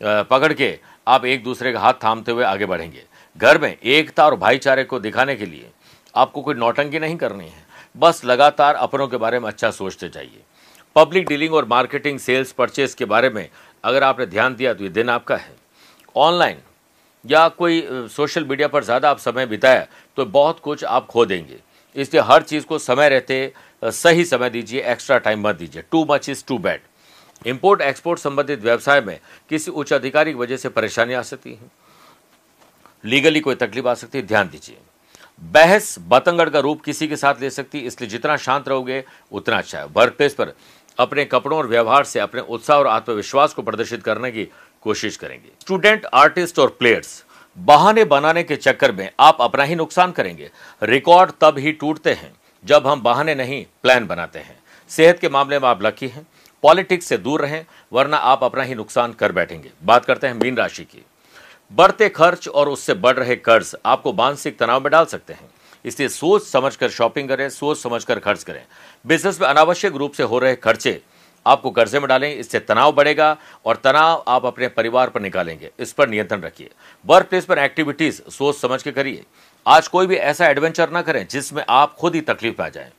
पकड़ 0.00 0.52
के 0.52 0.78
आप 1.06 1.24
एक 1.24 1.42
दूसरे 1.44 1.72
का 1.72 1.80
हाथ 1.80 1.94
थामते 2.04 2.32
हुए 2.32 2.44
आगे 2.44 2.66
बढ़ेंगे। 2.66 3.02
घर 3.36 3.58
में 3.58 3.76
एकता 3.76 4.26
और 4.26 4.36
भाईचारे 4.36 4.84
को 4.84 4.98
दिखाने 5.00 5.34
के 5.36 5.46
लिए 5.46 5.70
आपको 6.14 6.42
कोई 6.42 6.54
नौटंकी 6.54 6.98
नहीं 6.98 7.16
करनी 7.16 7.44
है। 7.44 7.64
बस 7.96 8.24
लगातार 8.24 8.74
अपनों 8.76 9.08
के 9.08 9.16
बारे 9.16 9.38
में 9.38 9.48
अच्छा 9.48 9.70
सोचते 9.72 10.08
जाइए। 10.08 10.42
पब्लिक 10.96 11.26
डीलिंग 11.28 11.54
और 11.54 11.64
मार्केटिंग 11.64 12.18
सेल्स 12.18 12.52
परचेज 12.52 12.94
के 12.94 13.04
बारे 13.04 13.30
में 13.30 13.48
अगर 13.84 14.02
आपने 14.02 14.26
ध्यान 14.26 14.54
दिया 14.56 14.74
तो 14.74 14.84
ये 14.84 14.90
दिन 14.90 15.08
आपका 15.10 15.36
है। 15.36 15.54
ऑनलाइन 16.16 16.58
या 17.24 17.46
कोई 17.50 17.82
सोशल 18.10 18.44
मीडिया 18.44 18.68
पर 18.68 18.84
ज़्यादा 18.84 19.10
आप 19.10 19.18
समय 19.18 19.46
बिताया 19.46 19.86
तो 20.16 20.24
बहुत 20.26 20.60
कुछ 20.60 20.84
आप 20.84 21.06
खो 21.06 21.24
देंगे। 21.26 21.58
इसलिए 21.96 22.22
हर 22.22 22.42
चीज़ 22.42 22.66
को 22.66 22.78
समय 22.78 23.08
रहते 23.08 23.52
सही 23.82 24.24
समय 24.24 24.50
दीजिए, 24.50 24.80
एक्स्ट्रा 24.82 25.18
टाइम 25.18 25.46
मत 25.46 25.56
दीजिए। 25.56 25.82
Too 25.90 26.04
much 26.10 26.28
is 26.28 26.44
too 26.48 26.58
bad. 26.58 26.80
Import 27.42 27.80
export 27.80 28.18
संबंधित 28.18 28.62
व्यवसाय 28.62 29.00
में 29.00 29.18
किसी 29.50 29.70
उच्च 29.70 29.92
अधिकारी 29.92 30.32
की 30.32 30.38
वजह 30.38 30.56
से 30.56 30.68
परेशानी 30.68 31.14
आ 31.14 31.22
सकती 31.22 31.52
है। 31.52 31.70
लीगली 33.04 33.40
कोई 33.40 33.54
तकलीफ़ 33.56 33.88
आ 33.88 33.94
सकती 33.94 34.18
है, 34.18 34.26
ध्यान 34.26 34.48
दीजिए। 34.48 34.78
बहस 35.42 35.94
बतंगड़ 36.08 36.48
का 36.50 36.58
रूप 36.58 36.80
किसी 36.82 37.06
के 37.08 37.16
साथ 37.16 37.40
ले 37.40 37.50
सकती 37.50 37.78
है, 37.78 37.86
इसलिए 37.86 38.10
जितना 38.10 38.36
शांत 38.38 38.68
रहोगे, 38.68 39.02
उतना 39.32 39.58
अच्छा 39.58 39.78
है। 39.78 39.86
वर्क 39.86 40.14
प्लेस 40.14 40.34
पर 40.34 40.52
अपने 41.00 41.24
कपड़ों 41.24 41.58
और 41.58 41.66
व्यवहार 41.66 42.04
से 42.04 42.20
अपने 42.20 42.40
उत्साह 42.40 42.78
और 42.78 42.86
आत्मविश्वास 42.86 43.54
को 43.54 43.62
प्रदर्शित 43.62 44.02
करने 44.02 44.30
की 44.30 44.44
कोशिश 44.82 45.16
करेंगे। 45.16 45.48
स्टूडेंट, 45.60 46.06
आर्टिस्ट 46.14 46.58
और 46.58 46.76
प्लेयर्स, 46.78 47.24
बहाने 47.58 48.04
बनाने 48.04 48.42
के 48.42 48.56
चक्कर 48.56 48.92
में 48.92 49.10
आप 49.20 49.38
अपना 49.40 49.64
ही 49.64 49.74
नुकसान 49.74 50.12
करेंगे। 50.12 50.50
रिकॉर्ड 50.82 51.32
तब 51.40 51.58
ही 51.58 51.72
टूटते 51.72 52.12
हैं 52.12 52.32
जब 52.64 52.86
हम 52.86 53.00
बहाने 53.02 53.34
नहीं, 53.34 53.64
प्लान 53.82 54.06
बनाते 54.06 54.38
हैं। 54.38 54.58
सेहत 54.88 55.18
के 55.18 55.28
मामले 55.28 55.58
में 55.58 55.68
आप 55.68 55.82
लकी 55.82 56.08
हैं, 56.08 56.26
पॉलिटिक्स 56.62 57.06
से 57.06 57.16
दूर 57.16 57.40
रहें, 57.40 57.64
वरना 57.92 58.16
आप 58.16 58.44
अपना 58.44 58.62
ही 58.62 58.74
नुकसान 58.74 59.12
कर 59.12 59.32
बैठेंगे। 59.32 59.70
बात 59.84 60.04
करते 60.04 60.26
हैं 60.26 60.34
मीन 60.34 60.56
राशि 60.56 60.84
की। 60.84 61.04
बढ़ते 61.72 62.08
खर्च 62.08 62.48
और 62.48 62.68
उससे 62.68 62.94
बढ़ 62.94 63.16
रहे 63.16 63.36
कर्ज 63.36 63.76
आपको 63.86 64.12
मानसिक 64.12 64.58
तनाव 64.58 64.80
में 64.80 64.90
डाल 64.90 65.04
सकते 65.04 65.32
हैं। 65.32 65.50
इसलिए 65.84 66.08
सोच 66.08 66.42
समझकर 66.42 66.88
शॉपिंग 66.88 67.28
करें, 67.28 67.48
सोच 67.50 67.78
समझकर 67.78 68.18
खर्च 68.18 68.42
करें। 68.44 68.66
बिज़नेस 69.04 69.40
में 69.40 69.46
अनावश्यक 69.48 69.94
रूप 69.94 70.12
से 70.12 70.22
हो 70.22 70.38
रहे 70.38 70.56
खर्चे 70.56 71.00
आपको 71.46 71.70
कर्जे 71.70 71.98
में 72.00 72.08
डालें, 72.08 72.34
इससे 72.34 72.58
तनाव 72.60 72.92
बढ़ेगा 72.92 73.36
और 73.66 73.76
तनाव 73.76 74.24
आप 74.28 74.46
अपने 74.46 74.68
परिवार 74.68 75.10
पर 75.10 75.20
निकालेंगे। 75.20 75.70
इस 75.80 75.92
पर 75.92 76.08
नियंत्रण 76.08 76.40
रखिए। 76.40 76.70
वर्क 77.06 77.28
प्लेस 77.28 77.44
पर 77.44 77.58
एक्टिविटीज़ 77.58 78.20
सोच 78.30 78.56
समझ 78.56 78.82
के 78.82 78.92
करिए। 78.92 79.24
आज 79.66 79.88
कोई 79.88 80.06
भी 80.06 80.16
ऐसा 80.16 80.48
एडवेंचर 80.48 80.90
ना 80.90 81.02
करें 81.02 81.26
जिसमें 81.30 81.64
आप 81.68 81.94
खुद 81.94 82.14
ही 82.14 82.20
तकलीफ़ 82.20 82.62
आ 82.62 82.68
जाए। 82.68 82.90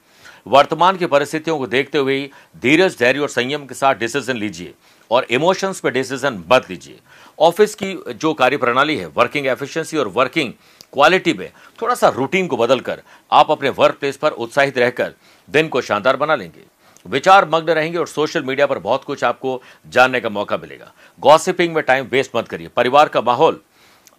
वर्तमान 0.48 0.98
की 0.98 1.06
परिस्थितियों 1.06 1.58
को 1.58 1.68
देखते 1.68 1.98
हुए 1.98 2.20
धीरज, 2.58 2.98
धैर्य 3.00 3.20
और 3.20 3.30
संयम 3.30 3.66
के 3.66 3.74
साथ 3.76 3.96
डिसीज़न 3.96 4.38
लीजिए 4.38 4.74
और 5.12 5.28
इमोशंस 5.32 5.80
पे 5.80 5.92
डिसीज़न 5.92 6.44
मत 6.52 6.70
लीजिए। 6.70 7.00
ऑफ़िस 7.40 7.76
की 7.76 7.94
जो 8.10 8.34
कार्य 8.34 8.58
प्रणाली 8.58 8.98
है, 8.98 9.06
वर्किंग 9.08 9.48
एफिशिएंसी 9.48 9.98
और 9.98 10.08
वर्किंग 10.10 10.54
क्वालिटी 10.94 11.34
में 11.34 11.50
थोड़ा 11.82 11.96
सा 11.96 12.08
रूटीन 12.10 12.48
को 12.48 12.58
बदलकर 12.58 13.02
आप 13.32 13.52
अपने 13.52 13.70
वर्क 13.72 13.98
प्लेस 14.00 14.18
पर 14.18 14.32
उत्साहित 14.32 14.78
रहकर 14.78 15.14
दिन 15.52 15.68
को 15.68 15.82
शानदार 15.82 16.18
बना 16.18 16.36
लेंगे। 16.36 16.64
विचार 17.06 17.48
मग्न 17.50 17.74
रहेंगे 17.74 17.98
और 17.98 18.08
सोशल 18.08 18.44
मीडिया 18.44 18.68
पर 18.68 18.80
बहुत 18.80 19.04
कुछ 19.04 19.24
आपको 19.24 19.62
जानने 19.88 20.20
का 20.22 20.30
मौका 20.30 20.58
मिलेगा। 20.58 20.92
गॉसिपिंग 21.20 21.74
में 21.76 21.84
टाइम 21.84 22.06
वेस्ट 22.06 22.36
मत 22.36 22.48
करिए। 22.48 22.68
परिवार 22.68 23.10
का 23.10 23.22
माहौल 23.22 23.60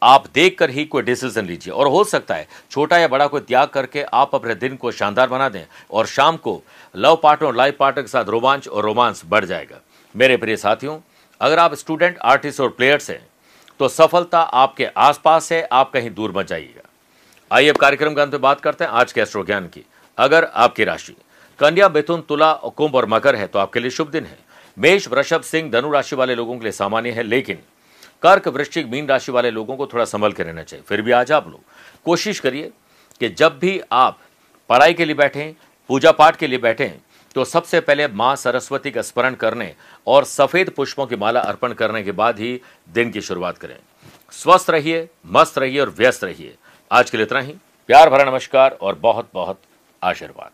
आप 0.02 0.24
देख 0.34 0.58
कर 0.58 0.70
ही 0.70 0.84
कोई 0.84 1.02
डिसीज़न 1.02 1.46
लीजिए। 1.46 1.72
और 1.74 1.86
हो 1.86 2.02
सकता 2.04 2.34
है 2.34 2.46
छोटा 2.70 2.98
या 2.98 3.08
बड़ा 3.08 3.26
कोई 3.26 3.40
त्याग 3.40 3.68
करके 3.68 4.02
आप 4.04 4.34
अपने 4.34 4.54
दिन 4.54 4.76
को 4.76 4.90
शानदार 4.92 5.28
बना 5.28 5.48
दें 5.48 5.64
और 5.90 6.06
शाम 6.06 6.36
को 6.36 6.60
लव 6.94 7.18
पार्टनर 7.22 7.48
और 7.48 7.56
लाइफ 7.56 7.76
पार्टनर 7.78 8.02
के 8.02 8.08
साथ 8.08 8.24
रोमांच 8.26 8.68
और 8.68 8.84
रोमांस 8.84 9.22
बढ़ 9.26 9.44
जाएगा। 9.44 9.80
मेरे 10.14 10.36
प्रिय 10.36 10.56
साथियों, 10.56 10.98
अगर 11.40 11.58
आप 11.58 11.74
स्टूडेंट 11.74 12.18
आर्टिस्ट 12.18 12.60
और 12.60 12.68
प्लेयर्स 12.70 13.10
हैं 13.10 13.26
तो 13.80 13.88
सफलता 13.88 14.40
आपके 14.40 14.84
आसपास 14.86 15.52
है, 15.52 15.62
आप 15.62 15.90
कहीं 15.90 16.10
दूर 16.10 16.32
मत 16.36 16.46
जाइएगा। 16.46 16.88
आइए 17.50 17.68
अब 17.68 17.76
कार्यक्रम 17.76 18.14
का 18.14 18.22
अंत 18.22 18.32
में 18.32 18.40
बात 18.40 18.60
करते 18.60 18.84
हैं 18.84 18.90
आज 18.90 19.12
के 19.12 19.20
एस्ट्रो 19.20 19.44
ज्ञान 19.44 19.66
की। 19.66 19.84
अगर 20.18 20.44
आपकी 20.44 20.84
राशि 20.84 21.14
कन्या, 21.58 21.88
मिथुन, 21.88 22.20
तुला 22.20 22.52
कुंभ 22.52 22.94
और 22.94 23.06
मकर 23.06 23.36
है 23.36 23.46
तो 23.46 23.58
आपके 23.58 23.80
लिए 23.80 23.90
शुभ 23.90 24.10
दिन 24.10 24.26
है। 24.26 24.38
मेष, 24.76 25.08
वृषभ, 25.08 25.42
सिंह 25.42 25.70
धनु 25.70 25.90
राशि 25.90 26.16
वाले 26.16 26.34
लोगों 26.34 26.56
के 26.56 26.62
लिए 26.62 26.72
सामान्य 26.72 27.10
है, 27.10 27.22
लेकिन 27.22 27.58
कर्क, 28.22 28.48
वृश्चिक, 28.48 28.86
मीन 28.86 29.08
राशि 29.08 29.32
वाले 29.32 29.50
लोगों 29.50 29.76
को 29.76 29.86
थोड़ा 29.86 30.04
संभल 30.04 30.32
के 30.32 30.42
रहना 30.42 30.62
चाहिए। 30.62 30.84
फिर 30.88 31.02
भी 31.02 31.12
आज 31.12 31.32
आप 31.32 31.48
लोग 31.48 31.60
कोशिश 32.04 32.40
करिए 32.40 32.70
कि 33.20 33.28
जब 33.28 33.58
भी 33.58 33.80
आप 33.92 34.18
पढ़ाई 34.70 34.94
के 34.94 35.04
लिए 35.04 35.14
बैठें 35.14 35.52
पूजा 35.90 36.12
पाठ 36.12 36.36
के 36.36 36.46
लिए 36.46 36.58
बैठें 36.58 36.90
तो 37.36 37.44
सबसे 37.44 37.80
पहले 37.80 38.06
माँ 38.08 38.34
सरस्वती 38.36 38.90
का 38.90 39.02
स्मरण 39.02 39.34
करने 39.34 39.74
और 40.06 40.24
सफ़ेद 40.24 40.70
पुष्पों 40.70 41.06
की 41.06 41.16
माला 41.16 41.40
अर्पण 41.40 41.72
करने 41.72 42.02
के 42.02 42.12
बाद 42.12 42.38
ही 42.38 42.60
दिन 42.88 43.10
की 43.10 43.20
शुरुआत 43.20 43.58
करें। 43.58 43.76
स्वस्थ 44.32 44.70
रहिए, 44.70 45.08
मस्त 45.26 45.58
रहिए 45.58 45.80
और 45.80 45.90
व्यस्त 45.90 46.24
रहिए। 46.24 46.54
आज 46.90 47.10
के 47.10 47.16
लिए 47.16 47.26
इतना 47.26 47.40
ही। 47.40 47.54
प्यार 47.88 48.10
भरा 48.10 48.24
नमस्कार 48.24 48.76
और 48.80 48.94
बहुत 48.94 49.28
बहुत 49.34 49.60
आशीर्वाद। 50.02 50.50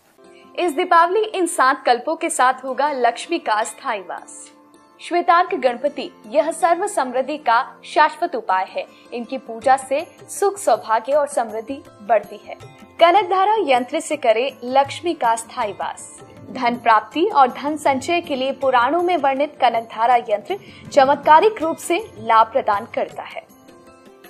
इस 0.58 0.72
दीपावली 0.72 1.24
इन 1.24 1.46
सात 1.46 1.84
कल्पों 1.86 2.16
के 2.16 2.30
साथ 2.30 2.64
होगा 2.64 2.92
लक्ष्मी 2.92 3.38
का 3.38 3.62
स्थायी 3.64 4.00
वास। 4.00 4.52
श्वेतार्क 5.00 5.54
गणपति, 5.54 6.10
यह 6.26 6.50
सर्व 6.50 6.86
समृद्धि 6.86 7.36
का 7.36 7.80
शाश्वत 7.84 8.34
उपाय 8.36 8.66
है। 8.70 8.84
इनकी 9.12 9.38
पूजा 9.38 9.76
से 9.76 10.06
सुख, 10.28 10.58
सौभाग्य 10.58 11.12
और 11.12 11.28
समृद्धि 11.28 11.82
बढ़ती 12.02 12.36
है। 12.36 12.54
कनक 13.00 13.30
धारा 13.30 13.56
यंत्र 13.60 14.00
से 14.00 14.16
करे 14.16 14.56
लक्ष्मी 14.64 15.14
का 15.14 15.36
स्थायी 15.36 15.72
वास। 15.72 16.20
धन 16.50 16.76
प्राप्ति 16.76 17.24
और 17.26 17.48
धन 17.48 17.76
संचय 17.76 18.20
के 18.20 18.36
लिए 18.36 18.52
पुराणों 18.52 19.02
में 19.02 19.16
वर्णित 19.16 19.56
कनक 19.60 19.88
धारा 19.92 20.16
यंत्र 20.16 20.58
चमत्कारिक 20.92 21.62
रूप 21.62 21.76
से 21.76 21.98
लाभ 22.18 22.52
प्रदान 22.52 22.86
करता 22.94 23.22
है। 23.22 23.46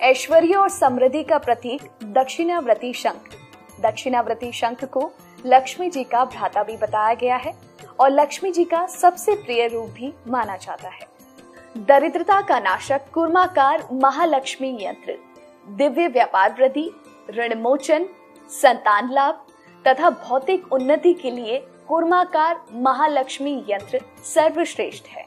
ऐश्वर्य 0.00 0.54
और 0.54 0.68
समृद्धि 0.68 1.22
का 1.22 1.38
प्रतीक 1.38 1.90
दक्षिणाव्रती 2.04 2.92
शंख। 2.92 3.47
दक्षिणाव्रती 3.80 4.52
शंख 4.52 4.84
को 4.84 5.10
लक्ष्मी 5.46 5.88
जी 5.90 6.04
का 6.04 6.24
भ्राता 6.24 6.62
भी 6.62 6.76
बताया 6.76 7.14
गया 7.14 7.36
है 7.36 7.52
और 8.00 8.10
लक्ष्मी 8.10 8.50
जी 8.52 8.64
का 8.64 8.86
सबसे 8.86 9.34
प्रिय 9.34 9.66
रूप 9.66 9.90
भी 9.90 10.12
माना 10.28 10.56
जाता 10.56 10.88
है। 10.88 11.06
दरिद्रता 11.76 12.40
का 12.40 12.58
नाशक 12.60 13.10
कुर्माकार 13.14 13.88
महालक्ष्मी 13.92 14.78
यंत्र, 14.80 15.18
दिव्य 15.68 16.06
व्यापार 16.08 16.52
वृद्धि, 16.52 16.90
ऋण 17.30 17.54
मोचन, 17.54 18.06
संतान 18.50 19.10
लाभ 19.12 19.44
तथा 19.86 20.10
भौतिक 20.10 20.72
उन्नति 20.72 21.12
के 21.12 21.30
लिए 21.30 21.58
कुर्माकार 21.88 22.60
महालक्ष्मी 22.72 23.64
यंत्र 23.68 24.00
सर्वश्रेष्ठ 24.24 25.06
है। 25.06 25.26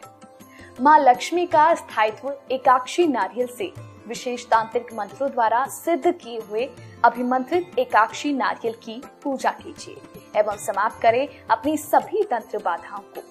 माँ 0.82 1.00
लक्ष्मी 1.00 1.46
का 1.46 1.74
स्थायित्व 1.76 2.34
एकाक्षी 2.52 3.08
नारियल 3.08 3.48
से 3.48 3.72
विशेष 4.08 4.46
तांत्रिक 4.46 4.94
मंत्रों 4.94 5.30
द्वारा 5.32 5.66
सिद्ध 5.66 6.12
किए 6.12 6.40
हुए 6.40 6.70
अभिमंत्रित 7.04 7.80
एकाक्षी 7.80 8.32
नारियल 8.34 8.74
की 8.84 9.02
पूजा 9.24 9.52
कीजिए 9.52 10.40
एवं 10.40 10.58
समाप्त 10.58 11.02
करें 11.02 11.28
अपनी 11.52 11.76
सभी 11.78 12.24
तंत्र 12.24 12.58
बाधाओं 12.58 13.02
को। 13.14 13.24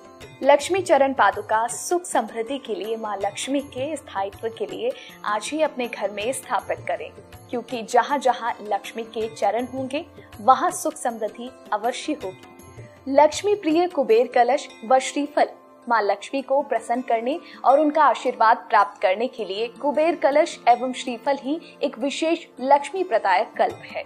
लक्ष्मी 0.43 0.81
चरण 0.83 1.13
पादुका 1.13 1.67
सुख 1.67 2.05
समृद्धि 2.05 2.59
के 2.59 2.75
लिए 2.75 2.97
माँ 2.97 3.17
लक्ष्मी 3.17 3.61
के 3.69 3.95
स्थायित्व 3.97 4.49
के 4.49 4.67
लिए 4.67 4.91
आज 5.25 5.51
ही 5.53 5.63
अपने 5.63 5.87
घर 5.89 6.11
में 6.11 6.33
स्थापित 6.33 6.85
करें, 6.89 7.11
क्योंकि 7.51 7.83
जहाँ 7.83 8.19
जहाँ 8.19 8.55
लक्ष्मी 8.63 9.03
के 9.09 9.29
चरण 9.29 9.67
होंगे, 9.67 10.05
वहाँ 10.41 10.71
सुख 10.73 10.95
समृद्धि 10.95 11.51
अवश्य 11.73 12.17
होगी। 12.25 13.15
लक्ष्मी 13.15 13.55
प्रिय 13.55 13.87
कुबेर 13.89 14.31
कलश 14.35 14.69
व 14.85 14.99
श्रीफल 15.01 15.49
माँ 15.89 16.01
लक्ष्मी 16.03 16.43
को 16.43 16.61
प्रसन्न 16.63 17.03
करने 17.09 17.39
और 17.65 17.81
उनका 17.81 18.05
आशीर्वाद 18.05 18.57
प्राप्त 18.71 19.01
करने 19.03 19.29
के 19.29 19.45
लिए 19.45 19.67
कुबेर 19.81 20.17
कलश 20.23 20.59
एवं 20.69 20.93
श्रीफल 20.93 21.39
ही 21.43 21.59
एक 21.83 21.99
विशेष 21.99 22.47
लक्ष्मी 22.61 23.05
प्रदायक 23.05 23.53
कल्प 23.59 23.83
है। 23.87 24.05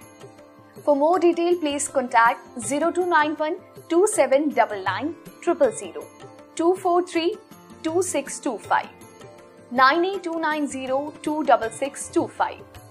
For 0.77 0.97
more 0.97 1.19
detail 1.21 1.59
please 1.61 1.91
contact 1.93 2.59
zero 2.67 2.91
two 2.91 3.05
nine 3.07 3.37
one 3.41 3.57
two 3.91 4.07
seven 4.07 4.49
double 4.51 4.83
nine 4.83 5.15
triple 5.43 5.71
zero 5.73 6.09
two 6.57 6.73
four 6.75 7.05
three 7.13 7.35
two 7.85 8.03
six 8.03 8.43
two 8.45 8.57
five 8.69 9.03
nine 9.73 10.05
eight 10.05 10.23
two 10.25 10.39
nine 10.39 10.67
zero 10.67 11.13
two 11.25 11.41
double 11.43 11.69
six 11.79 12.11
two 12.15 12.27
five 12.39 12.74